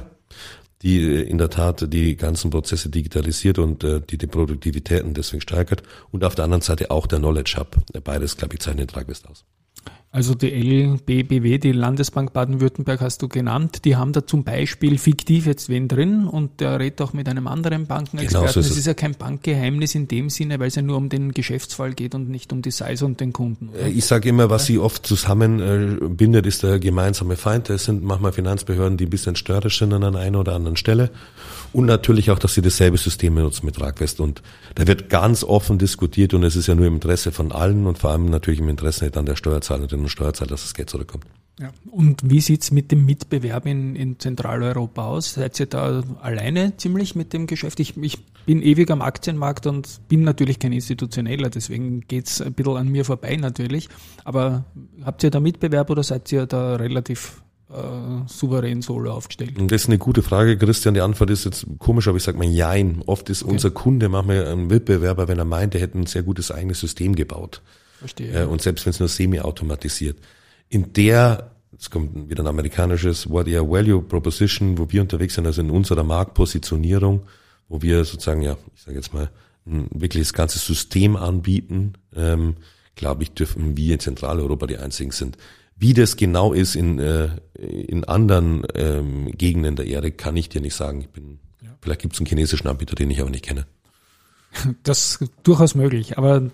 die 0.83 0.99
äh, 0.99 1.21
in 1.23 1.37
der 1.37 1.49
Tat 1.49 1.91
die 1.91 2.15
ganzen 2.15 2.51
Prozesse 2.51 2.89
digitalisiert 2.89 3.57
und 3.57 3.83
äh, 3.83 4.01
die 4.01 4.17
die 4.17 4.27
Produktivitäten 4.27 5.13
deswegen 5.13 5.41
steigert 5.41 5.83
und 6.11 6.23
auf 6.23 6.35
der 6.35 6.45
anderen 6.45 6.61
Seite 6.61 6.91
auch 6.91 7.07
der 7.07 7.19
Knowledge 7.19 7.55
Hub. 7.57 7.77
Beides, 8.03 8.37
glaube 8.37 8.55
ich, 8.55 8.59
zeichnet 8.59 8.91
Tragwest 8.91 9.27
aus. 9.27 9.45
Also 10.15 10.35
die 10.35 10.51
LBBW, 10.51 11.57
die 11.57 11.71
Landesbank 11.71 12.33
Baden-Württemberg 12.33 13.01
hast 13.01 13.23
du 13.23 13.27
genannt, 13.27 13.83
die 13.83 13.95
haben 13.95 14.13
da 14.13 14.27
zum 14.27 14.43
Beispiel 14.43 14.99
fiktiv 14.99 15.47
jetzt 15.47 15.69
wen 15.69 15.87
drin 15.87 16.27
und 16.27 16.59
der 16.59 16.79
redet 16.79 17.01
auch 17.01 17.13
mit 17.13 17.27
einem 17.27 17.47
anderen 17.47 17.87
Bankenexperten. 17.87 18.41
Genau 18.41 18.53
so 18.53 18.59
ist 18.59 18.69
es 18.69 18.77
ist 18.77 18.85
ja 18.85 18.93
kein 18.93 19.15
Bankgeheimnis 19.15 19.95
in 19.95 20.07
dem 20.07 20.29
Sinne, 20.29 20.59
weil 20.59 20.67
es 20.67 20.75
ja 20.75 20.83
nur 20.83 20.97
um 20.97 21.09
den 21.09 21.31
Geschäftsfall 21.31 21.95
geht 21.95 22.13
und 22.13 22.29
nicht 22.29 22.53
um 22.53 22.61
die 22.61 22.69
Size 22.69 23.03
und 23.03 23.21
den 23.21 23.33
Kunden. 23.33 23.71
Äh, 23.75 23.89
ich 23.89 24.05
sage 24.05 24.29
immer, 24.29 24.51
was 24.51 24.67
sie 24.67 24.77
oft 24.77 25.03
zusammenbindet, 25.07 26.45
ist 26.45 26.61
der 26.61 26.77
gemeinsame 26.77 27.35
Feind. 27.35 27.69
Das 27.69 27.85
sind 27.85 28.03
manchmal 28.03 28.33
Finanzbehörden, 28.33 28.97
die 28.97 29.07
ein 29.07 29.09
bisschen 29.09 29.35
störrisch 29.35 29.79
sind 29.79 29.93
an 29.93 30.15
einer 30.15 30.39
oder 30.39 30.53
anderen 30.53 30.77
Stelle. 30.77 31.09
Und 31.73 31.87
natürlich 31.87 32.29
auch, 32.29 32.37
dass 32.37 32.53
sie 32.53 32.61
dasselbe 32.61 32.99
System 32.99 33.33
benutzen 33.33 33.65
mit 33.65 33.77
Tragfest. 33.77 34.19
Und 34.19 34.43
da 34.75 34.85
wird 34.85 35.09
ganz 35.09 35.43
offen 35.43 35.79
diskutiert 35.79 36.35
und 36.35 36.43
es 36.43 36.55
ist 36.55 36.67
ja 36.67 36.75
nur 36.75 36.85
im 36.85 36.93
Interesse 36.93 37.31
von 37.31 37.51
allen 37.51 37.87
und 37.87 37.97
vor 37.97 38.11
allem 38.11 38.29
natürlich 38.29 38.59
im 38.59 38.69
Interesse 38.69 39.09
dann 39.09 39.25
der 39.25 39.35
Steuerzahlerinnen 39.35 40.02
und 40.03 40.09
Steuerzahler, 40.09 40.49
dass 40.49 40.63
das 40.63 40.73
Geld 40.73 40.89
zurückkommt. 40.89 41.25
Ja. 41.59 41.71
Und 41.91 42.27
wie 42.27 42.41
sieht's 42.41 42.71
mit 42.71 42.91
dem 42.91 43.05
Mitbewerb 43.05 43.67
in, 43.67 43.95
in 43.95 44.19
Zentraleuropa 44.19 45.05
aus? 45.05 45.33
Seid 45.33 45.59
ihr 45.59 45.67
da 45.67 46.03
alleine 46.19 46.75
ziemlich 46.77 47.15
mit 47.15 47.31
dem 47.31 47.45
Geschäft? 47.45 47.79
Ich, 47.79 47.95
ich 47.95 48.17
bin 48.45 48.61
ewig 48.63 48.89
am 48.89 49.03
Aktienmarkt 49.03 49.67
und 49.67 50.01
bin 50.07 50.23
natürlich 50.23 50.57
kein 50.57 50.73
Institutioneller, 50.73 51.49
deswegen 51.49 52.01
geht's 52.01 52.41
ein 52.41 52.53
bisschen 52.53 52.77
an 52.77 52.87
mir 52.89 53.05
vorbei 53.05 53.35
natürlich. 53.35 53.87
Aber 54.23 54.65
habt 55.03 55.23
ihr 55.23 55.29
da 55.29 55.39
Mitbewerb 55.39 55.91
oder 55.91 56.01
seid 56.01 56.31
ihr 56.31 56.47
da 56.47 56.75
relativ 56.75 57.43
äh, 57.69 58.27
souverän 58.27 58.81
solo 58.81 59.13
aufgestellt? 59.13 59.53
Das 59.55 59.83
ist 59.83 59.89
eine 59.89 59.99
gute 59.99 60.23
Frage, 60.23 60.57
Christian. 60.57 60.95
Die 60.95 61.01
Antwort 61.01 61.29
ist 61.29 61.45
jetzt 61.45 61.67
komisch, 61.77 62.07
aber 62.07 62.17
ich 62.17 62.23
sage 62.23 62.39
mal 62.39 62.47
Jein. 62.47 63.03
Oft 63.05 63.29
ist 63.29 63.43
okay. 63.43 63.51
unser 63.51 63.69
Kunde 63.69 64.09
manchmal 64.09 64.47
ein 64.47 64.71
Wettbewerber, 64.71 65.27
wenn 65.27 65.37
er 65.37 65.45
meint, 65.45 65.75
er 65.75 65.81
hätte 65.81 65.99
ein 65.99 66.07
sehr 66.07 66.23
gutes 66.23 66.49
eigenes 66.49 66.79
System 66.79 67.15
gebaut. 67.15 67.61
Verstehe. 68.03 68.43
Äh, 68.43 68.45
und 68.45 68.61
selbst 68.61 68.85
wenn 68.85 68.91
es 68.91 68.99
nur 68.99 69.07
semi-automatisiert. 69.07 70.17
In 70.67 70.91
der, 70.91 71.51
jetzt 71.71 71.89
kommt 71.89 72.29
wieder 72.29 72.43
ein 72.43 72.47
amerikanisches 72.47 73.29
Wort, 73.29 73.47
ja, 73.47 73.61
Value 73.61 74.01
Proposition, 74.01 74.77
wo 74.77 74.91
wir 74.91 75.01
unterwegs 75.01 75.35
sind, 75.35 75.45
also 75.45 75.61
in 75.61 75.69
unserer 75.69 76.03
Marktpositionierung, 76.03 77.21
wo 77.69 77.81
wir 77.81 78.03
sozusagen, 78.03 78.41
ja, 78.41 78.57
ich 78.75 78.81
sage 78.81 78.97
jetzt 78.97 79.13
mal, 79.13 79.29
ein 79.65 79.87
wirkliches 79.93 80.33
ganzes 80.33 80.65
System 80.65 81.15
anbieten, 81.15 81.93
ähm, 82.13 82.57
glaube 82.95 83.23
ich, 83.23 83.31
dürfen 83.31 83.77
wir 83.77 83.93
in 83.93 84.01
Zentraleuropa 84.01 84.67
die 84.67 84.77
einzigen 84.77 85.11
sind. 85.11 85.37
Wie 85.77 85.93
das 85.93 86.17
genau 86.17 86.51
ist 86.51 86.75
in, 86.75 86.99
äh, 86.99 87.29
in 87.55 88.03
anderen 88.03 88.63
ähm, 88.75 89.31
Gegenden 89.31 89.77
der 89.77 89.87
Erde, 89.87 90.11
kann 90.11 90.35
ich 90.35 90.49
dir 90.49 90.59
nicht 90.59 90.75
sagen. 90.75 90.99
Ich 90.99 91.09
bin, 91.09 91.39
ja. 91.61 91.69
Vielleicht 91.81 92.01
gibt 92.01 92.15
es 92.15 92.19
einen 92.19 92.27
chinesischen 92.27 92.67
Anbieter, 92.67 92.95
den 92.95 93.09
ich 93.09 93.21
aber 93.21 93.29
nicht 93.29 93.45
kenne. 93.45 93.65
Das 94.83 95.21
ist 95.21 95.31
durchaus 95.43 95.73
möglich, 95.73 96.17
aber 96.17 96.51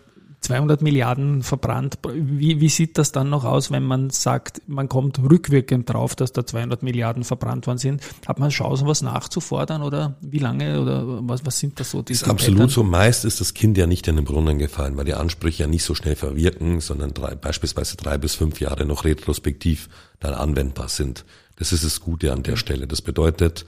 200 0.50 0.82
Milliarden 0.82 1.44
verbrannt. 1.44 2.00
Wie, 2.12 2.60
wie 2.60 2.70
sieht 2.70 2.98
das 2.98 3.12
dann 3.12 3.30
noch 3.30 3.46
aus, 3.46 3.70
wenn 3.70 3.84
man 3.84 4.10
sagt, 4.10 4.64
man 4.66 4.90
kommt 4.90 5.20
rückwirkend 5.20 5.88
drauf, 5.88 6.16
dass 6.16 6.34
da 6.34 6.44
200 6.44 6.82
Milliarden 6.82 7.24
verbrannt 7.24 7.68
worden 7.68 7.78
sind? 7.78 8.02
Hat 8.26 8.40
man 8.40 8.50
Chancen, 8.50 8.88
was 8.88 9.04
nachzufordern 9.04 9.84
oder 9.84 10.16
wie 10.22 10.40
lange 10.40 10.82
oder 10.82 11.04
was, 11.28 11.46
was 11.46 11.60
sind 11.60 11.80
das 11.80 11.92
so? 11.92 12.02
Die 12.02 12.14
ist 12.14 12.28
absolut 12.28 12.72
so. 12.72 12.84
Meist 12.84 13.26
ist 13.26 13.40
das 13.40 13.54
Kind 13.54 13.78
ja 13.78 13.86
nicht 13.86 14.08
in 14.08 14.16
den 14.16 14.26
Brunnen 14.26 14.58
gefallen, 14.58 14.98
weil 14.98 15.06
die 15.06 15.14
Ansprüche 15.14 15.64
ja 15.64 15.68
nicht 15.68 15.84
so 15.84 15.94
schnell 15.94 16.16
verwirken, 16.16 16.82
sondern 16.82 17.14
drei, 17.14 17.36
beispielsweise 17.36 17.96
drei 17.96 18.18
bis 18.18 18.34
fünf 18.34 18.60
Jahre 18.60 18.86
noch 18.86 19.06
retrospektiv 19.06 19.88
dann 20.20 20.34
anwendbar 20.34 20.90
sind. 20.90 21.26
Das 21.60 21.74
ist 21.74 21.84
das 21.84 22.00
Gute 22.00 22.32
an 22.32 22.42
der 22.42 22.56
Stelle. 22.56 22.88
Das 22.88 23.02
bedeutet, 23.02 23.66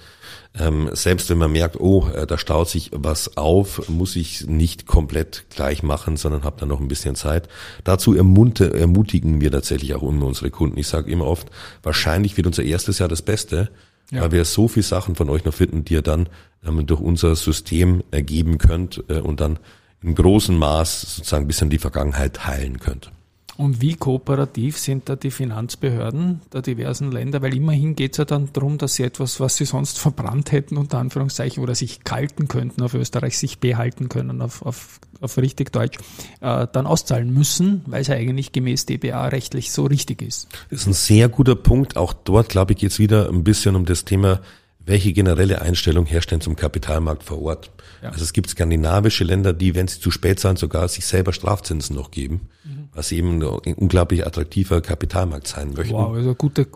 ähm, 0.58 0.90
selbst 0.94 1.30
wenn 1.30 1.38
man 1.38 1.52
merkt, 1.52 1.78
oh, 1.80 2.08
äh, 2.08 2.26
da 2.26 2.38
staut 2.38 2.70
sich 2.70 2.90
was 2.94 3.36
auf, 3.36 3.90
muss 3.90 4.16
ich 4.16 4.48
nicht 4.48 4.88
komplett 4.88 5.46
gleich 5.50 5.84
machen, 5.84 6.16
sondern 6.16 6.44
habe 6.44 6.58
dann 6.58 6.70
noch 6.70 6.80
ein 6.80 6.88
bisschen 6.88 7.16
Zeit. 7.16 7.50
Dazu 7.84 8.16
ermutigen 8.16 9.42
wir 9.42 9.52
tatsächlich 9.52 9.94
auch 9.94 10.04
immer 10.04 10.26
unsere 10.26 10.52
Kunden. 10.52 10.80
Ich 10.80 10.88
sage 10.88 11.12
immer 11.12 11.28
oft, 11.28 11.50
wahrscheinlich 11.84 12.38
wird 12.38 12.48
unser 12.48 12.64
erstes 12.64 13.00
Jahr 13.00 13.10
das 13.10 13.22
Beste, 13.22 13.70
ja. 14.10 14.22
weil 14.22 14.32
wir 14.32 14.46
so 14.46 14.70
viel 14.70 14.84
Sachen 14.84 15.16
von 15.16 15.30
euch 15.30 15.44
noch 15.44 15.54
finden, 15.54 15.84
die 15.84 15.96
ihr 15.96 16.02
dann 16.02 16.30
ähm, 16.66 16.86
durch 16.88 17.02
unser 17.02 17.36
System 17.36 18.04
ergeben 18.12 18.58
könnt 18.58 19.04
äh, 19.10 19.20
und 19.20 19.42
dann 19.42 19.60
in 20.02 20.16
großem 20.16 20.58
Maß 20.58 21.16
sozusagen 21.18 21.46
bis 21.46 21.62
in 21.62 21.70
die 21.70 21.78
Vergangenheit 21.78 22.36
teilen 22.36 22.80
könnt. 22.80 23.12
Und 23.58 23.82
wie 23.82 23.96
kooperativ 23.96 24.78
sind 24.78 25.10
da 25.10 25.16
die 25.16 25.32
Finanzbehörden 25.32 26.42
der 26.54 26.62
diversen 26.62 27.12
Länder? 27.12 27.42
Weil 27.42 27.56
immerhin 27.56 27.96
geht 27.96 28.14
es 28.14 28.18
ja 28.18 28.26
dann 28.26 28.50
darum, 28.54 28.78
dass 28.78 28.96
sie 28.96 29.04
etwas, 29.04 29.40
was 29.40 29.58
sie 29.58 29.66
sonst 29.66 30.00
verbrannt 30.00 30.52
hätten, 30.52 30.78
unter 30.78 31.00
Anführungszeichen, 31.00 31.62
oder 31.62 31.76
sich 31.76 32.04
kalten 32.04 32.48
könnten 32.48 32.82
auf 32.82 32.94
Österreich, 32.94 33.38
sich 33.38 33.60
behalten 33.60 34.10
können 34.10 34.42
auf, 34.42 34.62
auf, 34.66 35.00
auf 35.20 35.38
richtig 35.38 35.72
Deutsch, 35.72 35.98
äh, 36.40 36.68
dann 36.72 36.88
auszahlen 36.88 37.34
müssen, 37.34 37.82
weil 37.86 38.02
es 38.02 38.08
ja 38.08 38.16
eigentlich 38.16 38.52
gemäß 38.52 38.86
DBA 38.86 39.28
rechtlich 39.28 39.72
so 39.72 39.86
richtig 39.86 40.22
ist. 40.22 40.48
Das 40.70 40.82
ist 40.82 40.88
ein 40.88 40.94
sehr 40.94 41.30
guter 41.30 41.56
Punkt. 41.56 41.98
Auch 41.98 42.14
dort, 42.14 42.50
glaube 42.50 42.74
ich, 42.74 42.80
geht 42.80 42.92
es 42.92 43.00
wieder 43.00 43.30
ein 43.30 43.44
bisschen 43.44 43.76
um 43.76 43.86
das 43.86 44.06
Thema 44.06 44.40
welche 44.86 45.14
generelle 45.14 45.62
Einstellung 45.62 46.06
herstellen 46.06 46.42
zum 46.42 46.56
Kapitalmarkt 46.56 47.24
vor 47.24 47.42
Ort. 47.42 47.72
Ja. 48.02 48.10
Also 48.10 48.24
es 48.24 48.34
gibt 48.34 48.50
skandinavische 48.50 49.24
Länder, 49.24 49.54
die, 49.54 49.76
wenn 49.76 49.88
sie 49.88 50.00
zu 50.00 50.12
spät 50.12 50.40
sind, 50.40 50.58
sogar 50.58 50.88
sich 50.88 51.06
selber 51.06 51.34
Strafzinsen 51.34 51.96
noch 51.96 52.12
geben, 52.12 52.50
mhm. 52.64 52.90
was 52.94 53.12
eben 53.12 53.44
ein 53.44 53.74
unglaublich 53.76 54.26
attraktiver 54.26 54.82
Kapitalmarkt 54.82 55.48
sein 55.48 55.74
möchte. 55.74 55.94
Wow, 55.94 56.16
also 56.16 56.36
gute 56.36 56.68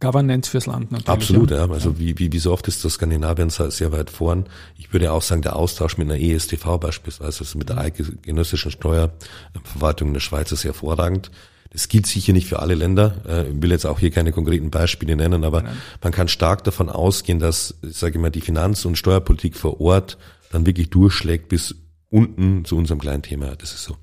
Governance 0.00 0.48
fürs 0.48 0.66
Land 0.66 0.90
natürlich. 0.90 1.08
Absolut, 1.08 1.50
ja. 1.50 1.68
Also 1.68 1.98
wie, 1.98 2.18
wie, 2.18 2.32
wie 2.32 2.38
so 2.38 2.52
oft 2.52 2.66
ist 2.68 2.84
das 2.84 2.94
Skandinavien 2.94 3.50
sehr 3.50 3.92
weit 3.92 4.10
vorn. 4.10 4.46
Ich 4.78 4.92
würde 4.92 5.12
auch 5.12 5.22
sagen, 5.22 5.42
der 5.42 5.56
Austausch 5.56 5.98
mit 5.98 6.10
einer 6.10 6.18
ESTV 6.18 6.78
beispielsweise, 6.78 7.40
also 7.40 7.58
mit 7.58 7.68
der 7.68 7.82
mhm. 7.82 8.22
genössischen 8.22 8.70
Steuerverwaltung 8.70 10.08
in 10.08 10.14
der 10.14 10.20
Schweiz 10.20 10.50
ist 10.52 10.64
hervorragend. 10.64 11.30
Das 11.70 11.88
gilt 11.88 12.06
sicher 12.06 12.32
nicht 12.32 12.48
für 12.48 12.58
alle 12.58 12.74
Länder. 12.74 13.22
Äh, 13.26 13.50
ich 13.50 13.62
will 13.62 13.70
jetzt 13.70 13.86
auch 13.86 14.00
hier 14.00 14.10
keine 14.10 14.32
konkreten 14.32 14.70
Beispiele 14.70 15.16
nennen, 15.16 15.44
aber 15.44 15.62
Nein. 15.62 15.76
man 16.02 16.12
kann 16.12 16.28
stark 16.28 16.64
davon 16.64 16.88
ausgehen, 16.88 17.38
dass, 17.38 17.78
sage 17.82 18.16
ich 18.16 18.20
mal, 18.20 18.30
die 18.30 18.40
Finanz- 18.40 18.84
und 18.84 18.98
Steuerpolitik 18.98 19.56
vor 19.56 19.80
Ort 19.80 20.18
dann 20.50 20.66
wirklich 20.66 20.90
durchschlägt 20.90 21.48
bis 21.48 21.76
unten 22.10 22.64
zu 22.64 22.76
unserem 22.76 23.00
kleinen 23.00 23.22
Thema. 23.22 23.54
Das 23.56 23.72
ist 23.72 23.84
so. 23.84 23.96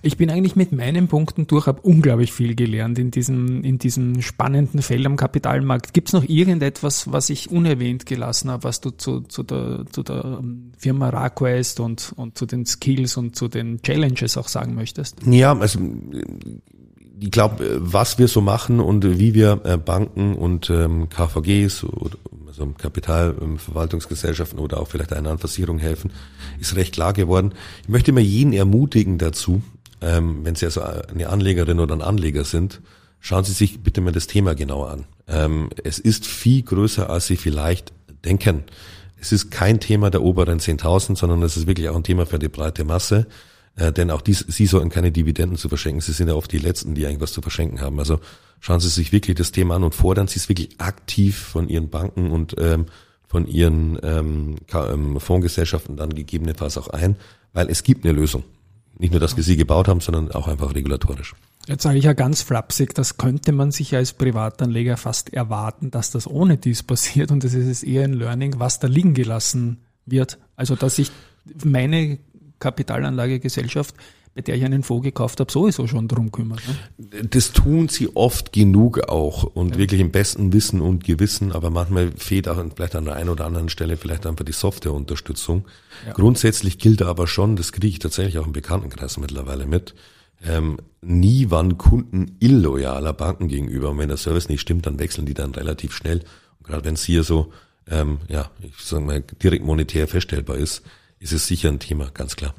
Ich 0.00 0.16
bin 0.16 0.30
eigentlich 0.30 0.56
mit 0.56 0.72
meinen 0.72 1.08
Punkten 1.08 1.46
durch, 1.46 1.66
habe 1.66 1.82
unglaublich 1.82 2.32
viel 2.32 2.54
gelernt 2.54 2.98
in 2.98 3.10
diesem, 3.10 3.62
in 3.64 3.78
diesem 3.78 4.22
spannenden 4.22 4.80
Feld 4.80 5.04
am 5.06 5.16
Kapitalmarkt. 5.16 5.92
Gibt 5.92 6.08
es 6.08 6.14
noch 6.14 6.24
irgendetwas, 6.26 7.10
was 7.12 7.30
ich 7.30 7.50
unerwähnt 7.50 8.06
gelassen 8.06 8.50
habe, 8.50 8.64
was 8.64 8.80
du 8.80 8.90
zu, 8.90 9.22
zu, 9.22 9.42
der, 9.42 9.84
zu 9.90 10.02
der 10.02 10.38
ähm, 10.40 10.72
Firma 10.78 11.08
Raquest 11.08 11.80
und, 11.80 12.12
und 12.16 12.38
zu 12.38 12.46
den 12.46 12.64
Skills 12.64 13.16
und 13.16 13.36
zu 13.36 13.48
den 13.48 13.82
Challenges 13.82 14.36
auch 14.36 14.48
sagen 14.48 14.74
möchtest? 14.74 15.18
Ja, 15.26 15.56
also 15.58 15.80
ich 17.22 17.30
glaube, 17.30 17.64
äh, 17.64 17.76
was 17.78 18.18
wir 18.18 18.28
so 18.28 18.40
machen 18.40 18.80
und 18.80 19.18
wie 19.18 19.34
wir 19.34 19.60
äh, 19.64 19.76
Banken 19.76 20.34
und 20.34 20.68
ähm, 20.70 21.08
KVGs 21.08 21.84
oder 21.84 22.16
also 22.48 22.66
Kapitalverwaltungsgesellschaften 22.76 24.58
oder 24.58 24.78
auch 24.78 24.88
vielleicht 24.88 25.14
einer 25.14 25.38
Versicherung 25.38 25.78
helfen, 25.78 26.10
ist 26.60 26.76
recht 26.76 26.92
klar 26.92 27.14
geworden. 27.14 27.54
Ich 27.82 27.88
möchte 27.88 28.10
immer 28.10 28.20
jeden 28.20 28.52
ermutigen 28.52 29.16
dazu, 29.16 29.62
ähm, 30.02 30.44
wenn 30.44 30.54
Sie 30.54 30.66
also 30.66 30.82
eine 30.82 31.30
Anlegerin 31.30 31.80
oder 31.80 31.94
ein 31.94 32.02
Anleger 32.02 32.44
sind, 32.44 32.82
schauen 33.20 33.44
Sie 33.44 33.52
sich 33.52 33.82
bitte 33.82 34.02
mal 34.02 34.12
das 34.12 34.26
Thema 34.26 34.54
genauer 34.54 34.90
an. 34.90 35.04
Ähm, 35.28 35.70
es 35.82 35.98
ist 35.98 36.26
viel 36.26 36.62
größer, 36.62 37.08
als 37.08 37.26
Sie 37.26 37.36
vielleicht 37.36 37.94
denken. 38.22 38.64
Es 39.18 39.32
ist 39.32 39.50
kein 39.50 39.80
Thema 39.80 40.10
der 40.10 40.22
oberen 40.22 40.58
10.000, 40.58 41.16
sondern 41.16 41.42
es 41.42 41.56
ist 41.56 41.66
wirklich 41.66 41.88
auch 41.88 41.96
ein 41.96 42.04
Thema 42.04 42.26
für 42.26 42.38
die 42.38 42.48
breite 42.48 42.84
Masse. 42.84 43.28
Äh, 43.76 43.92
denn 43.92 44.10
auch 44.10 44.20
dies, 44.20 44.44
Sie 44.48 44.66
sollten 44.66 44.90
keine 44.90 45.12
Dividenden 45.12 45.56
zu 45.56 45.68
verschenken. 45.68 46.00
Sie 46.00 46.12
sind 46.12 46.28
ja 46.28 46.34
oft 46.34 46.52
die 46.52 46.58
Letzten, 46.58 46.94
die 46.94 47.02
irgendwas 47.02 47.32
zu 47.32 47.40
verschenken 47.40 47.80
haben. 47.80 47.98
Also 47.98 48.20
schauen 48.60 48.80
Sie 48.80 48.88
sich 48.88 49.12
wirklich 49.12 49.36
das 49.36 49.52
Thema 49.52 49.76
an 49.76 49.84
und 49.84 49.94
fordern 49.94 50.28
Sie 50.28 50.38
es 50.38 50.48
wirklich 50.48 50.80
aktiv 50.80 51.38
von 51.38 51.68
Ihren 51.68 51.88
Banken 51.88 52.30
und 52.30 52.54
ähm, 52.58 52.86
von 53.26 53.46
Ihren 53.46 53.98
ähm, 54.02 54.56
ähm, 54.72 55.18
Fondsgesellschaften 55.18 55.96
dann 55.96 56.14
gegebenenfalls 56.14 56.76
auch 56.76 56.88
ein, 56.88 57.16
weil 57.54 57.70
es 57.70 57.82
gibt 57.82 58.04
eine 58.04 58.12
Lösung. 58.12 58.44
Nicht 58.98 59.12
nur, 59.12 59.20
dass 59.20 59.36
wir 59.36 59.42
sie 59.42 59.56
gebaut 59.56 59.88
haben, 59.88 60.00
sondern 60.00 60.30
auch 60.32 60.48
einfach 60.48 60.74
regulatorisch. 60.74 61.34
Jetzt 61.66 61.82
sage 61.82 61.98
ich 61.98 62.04
ja 62.04 62.12
ganz 62.12 62.42
flapsig, 62.42 62.94
das 62.94 63.16
könnte 63.16 63.52
man 63.52 63.70
sich 63.70 63.94
als 63.94 64.12
Privatanleger 64.12 64.96
fast 64.96 65.32
erwarten, 65.32 65.90
dass 65.90 66.10
das 66.10 66.26
ohne 66.26 66.56
dies 66.58 66.82
passiert 66.82 67.30
und 67.30 67.42
das 67.42 67.54
ist 67.54 67.84
eher 67.84 68.04
ein 68.04 68.12
Learning, 68.12 68.58
was 68.58 68.80
da 68.80 68.88
liegen 68.88 69.14
gelassen 69.14 69.78
wird. 70.04 70.38
Also 70.56 70.76
dass 70.76 70.98
ich 70.98 71.10
meine 71.64 72.18
Kapitalanlagegesellschaft, 72.62 73.94
bei 74.34 74.40
der 74.40 74.56
ich 74.56 74.64
einen 74.64 74.82
Fonds 74.82 75.04
gekauft 75.04 75.40
habe, 75.40 75.52
sowieso 75.52 75.86
schon 75.86 76.08
drum 76.08 76.32
kümmert. 76.32 76.60
Ne? 76.66 77.24
Das 77.24 77.52
tun 77.52 77.88
sie 77.88 78.16
oft 78.16 78.52
genug 78.52 79.08
auch 79.08 79.44
und 79.44 79.72
ja. 79.72 79.78
wirklich 79.78 80.00
im 80.00 80.10
besten 80.10 80.52
Wissen 80.52 80.80
und 80.80 81.04
Gewissen, 81.04 81.52
aber 81.52 81.70
manchmal 81.70 82.12
fehlt 82.12 82.48
auch 82.48 82.62
vielleicht 82.74 82.96
an 82.96 83.04
der 83.04 83.16
einen 83.16 83.28
oder 83.28 83.44
anderen 83.44 83.68
Stelle 83.68 83.96
vielleicht 83.96 84.26
einfach 84.26 84.44
die 84.44 84.52
Softwareunterstützung. 84.52 85.66
Ja. 86.06 86.14
Grundsätzlich 86.14 86.78
gilt 86.78 87.02
aber 87.02 87.26
schon, 87.26 87.56
das 87.56 87.72
kriege 87.72 87.88
ich 87.88 87.98
tatsächlich 87.98 88.38
auch 88.38 88.46
im 88.46 88.52
Bekanntenkreis 88.52 89.18
mittlerweile 89.18 89.66
mit, 89.66 89.94
ähm, 90.44 90.78
nie 91.02 91.50
waren 91.50 91.78
Kunden 91.78 92.36
illoyaler 92.40 93.12
Banken 93.12 93.48
gegenüber. 93.48 93.90
Und 93.90 93.98
wenn 93.98 94.08
der 94.08 94.16
Service 94.16 94.48
nicht 94.48 94.60
stimmt, 94.60 94.86
dann 94.86 94.98
wechseln 94.98 95.26
die 95.26 95.34
dann 95.34 95.52
relativ 95.52 95.92
schnell. 95.92 96.20
Und 96.58 96.66
gerade 96.66 96.84
wenn 96.84 96.94
es 96.94 97.04
hier 97.04 97.22
so, 97.22 97.52
ähm, 97.88 98.18
ja, 98.28 98.50
ich 98.60 98.76
sage 98.84 99.04
mal, 99.04 99.22
direkt 99.42 99.64
monetär 99.64 100.08
feststellbar 100.08 100.56
ist, 100.56 100.82
ist 101.22 101.32
es 101.32 101.46
sicher 101.46 101.68
ein 101.68 101.78
Thema, 101.78 102.10
ganz 102.12 102.36
klar. 102.36 102.54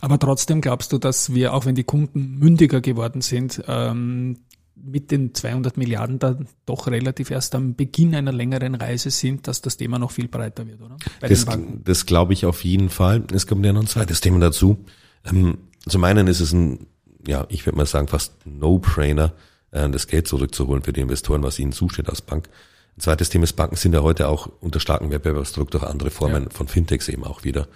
Aber 0.00 0.18
trotzdem 0.18 0.60
glaubst 0.60 0.92
du, 0.92 0.98
dass 0.98 1.34
wir, 1.34 1.52
auch 1.52 1.66
wenn 1.66 1.74
die 1.74 1.84
Kunden 1.84 2.38
mündiger 2.38 2.80
geworden 2.80 3.20
sind, 3.20 3.62
ähm, 3.68 4.38
mit 4.82 5.10
den 5.10 5.34
200 5.34 5.76
Milliarden 5.76 6.18
da 6.18 6.38
doch 6.64 6.86
relativ 6.86 7.30
erst 7.30 7.54
am 7.54 7.74
Beginn 7.74 8.14
einer 8.14 8.32
längeren 8.32 8.74
Reise 8.74 9.10
sind, 9.10 9.46
dass 9.46 9.60
das 9.60 9.76
Thema 9.76 9.98
noch 9.98 10.10
viel 10.10 10.28
breiter 10.28 10.66
wird, 10.66 10.80
oder? 10.80 10.96
Bei 11.20 11.28
das, 11.28 11.46
das 11.84 12.06
glaube 12.06 12.32
ich 12.32 12.46
auf 12.46 12.64
jeden 12.64 12.88
Fall. 12.88 13.22
Es 13.32 13.46
kommt 13.46 13.64
ja 13.66 13.74
noch 13.74 13.82
ein 13.82 13.86
zweites 13.86 14.22
Thema 14.22 14.38
dazu. 14.38 14.84
Ähm, 15.24 15.58
zum 15.86 16.02
einen 16.04 16.26
ist 16.26 16.40
es 16.40 16.52
ein, 16.52 16.86
ja, 17.26 17.46
ich 17.50 17.66
würde 17.66 17.76
mal 17.76 17.86
sagen, 17.86 18.08
fast 18.08 18.34
No-Brainer, 18.46 19.34
äh, 19.70 19.88
das 19.90 20.06
Geld 20.06 20.28
zurückzuholen 20.28 20.82
für 20.82 20.94
die 20.94 21.00
Investoren, 21.00 21.42
was 21.42 21.58
ihnen 21.58 21.72
zusteht 21.72 22.08
als 22.08 22.22
Bank. 22.22 22.48
Zweites 23.00 23.30
Thema 23.30 23.44
ist, 23.44 23.54
Banken 23.54 23.76
sind 23.76 23.94
ja 23.94 24.02
heute 24.02 24.28
auch 24.28 24.50
unter 24.60 24.78
starkem 24.78 25.10
Wettbewerbsdruck 25.10 25.70
durch 25.70 25.82
andere 25.84 26.10
Formen 26.10 26.44
ja. 26.44 26.50
von 26.50 26.68
Fintechs 26.68 27.08
eben 27.08 27.24
auch 27.24 27.44
wieder. 27.44 27.66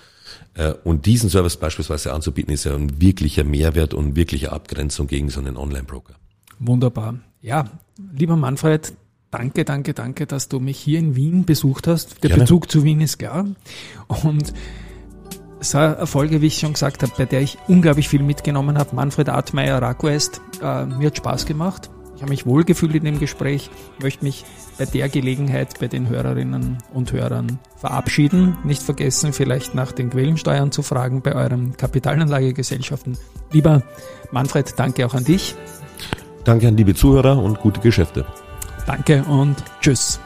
Äh, 0.55 0.75
und 0.85 1.07
diesen 1.07 1.31
Service 1.31 1.57
beispielsweise 1.57 2.13
anzubieten, 2.13 2.53
ist 2.53 2.65
ja 2.65 2.75
ein 2.75 3.01
wirklicher 3.01 3.43
Mehrwert 3.43 3.95
und 3.95 4.17
wirkliche 4.17 4.53
Abgrenzung 4.53 5.07
gegen 5.07 5.31
so 5.31 5.41
einen 5.41 5.57
Online-Broker. 5.57 6.15
Wunderbar. 6.59 7.17
Ja, 7.41 7.65
lieber 8.13 8.37
Manfred, 8.37 8.93
danke, 9.31 9.65
danke, 9.65 9.95
danke, 9.95 10.27
dass 10.27 10.49
du 10.49 10.61
mich 10.61 10.79
hier 10.79 10.99
in 10.99 11.17
Wien 11.17 11.45
besucht 11.45 11.87
hast. 11.87 12.23
Der 12.23 12.29
Gerne. 12.29 12.45
Bezug 12.45 12.71
zu 12.71 12.85
Wien 12.85 13.01
ist 13.01 13.19
klar. 13.19 13.47
Und 14.23 14.53
es 15.59 15.73
war 15.73 15.97
eine 15.97 16.07
Folge, 16.07 16.43
wie 16.43 16.47
ich 16.49 16.59
schon 16.59 16.75
gesagt 16.75 17.03
habe, 17.03 17.13
bei 17.17 17.25
der 17.25 17.41
ich 17.41 17.57
unglaublich 17.67 18.09
viel 18.09 18.23
mitgenommen 18.23 18.77
habe. 18.77 18.95
Manfred 18.95 19.31
Artmeier, 19.31 19.81
Raquest, 19.81 20.43
äh, 20.63 20.85
mir 20.85 21.07
hat 21.07 21.17
Spaß 21.17 21.47
gemacht. 21.47 21.91
Ich 22.17 22.23
habe 22.23 22.31
mich 22.31 22.47
wohlgefühlt 22.47 22.95
in 22.95 23.05
dem 23.05 23.19
Gespräch, 23.19 23.71
möchte 24.01 24.25
mich 24.25 24.45
bei 24.79 24.87
der 24.87 25.09
Gelegenheit 25.09 25.79
bei 25.81 25.89
den 25.89 26.09
Hörerinnen 26.09 26.79
und 26.93 27.13
Hörern 27.13 27.59
verabschieden. 27.77 28.57
Nicht 28.65 28.83
vergessen, 28.83 29.33
vielleicht 29.33 29.75
nach 29.75 29.93
den 29.93 30.11
Quellensteuern 30.11 30.71
zu 30.71 30.83
fragen 30.83 31.23
bei 31.23 31.35
euren 31.35 31.77
Kapitalanlagegesellschaften. 31.77 33.19
Lieber 33.53 33.83
Manfred, 34.31 34.79
danke 34.79 35.07
auch 35.07 35.15
an 35.15 35.25
dich. 35.25 35.55
Danke 36.45 36.69
an 36.69 36.77
liebe 36.77 36.95
Zuhörer 36.95 37.39
und 37.39 37.61
gute 37.61 37.81
Geschäfte. 37.81 38.25
Danke 38.87 39.25
und 39.25 39.57
tschüss. 39.81 40.21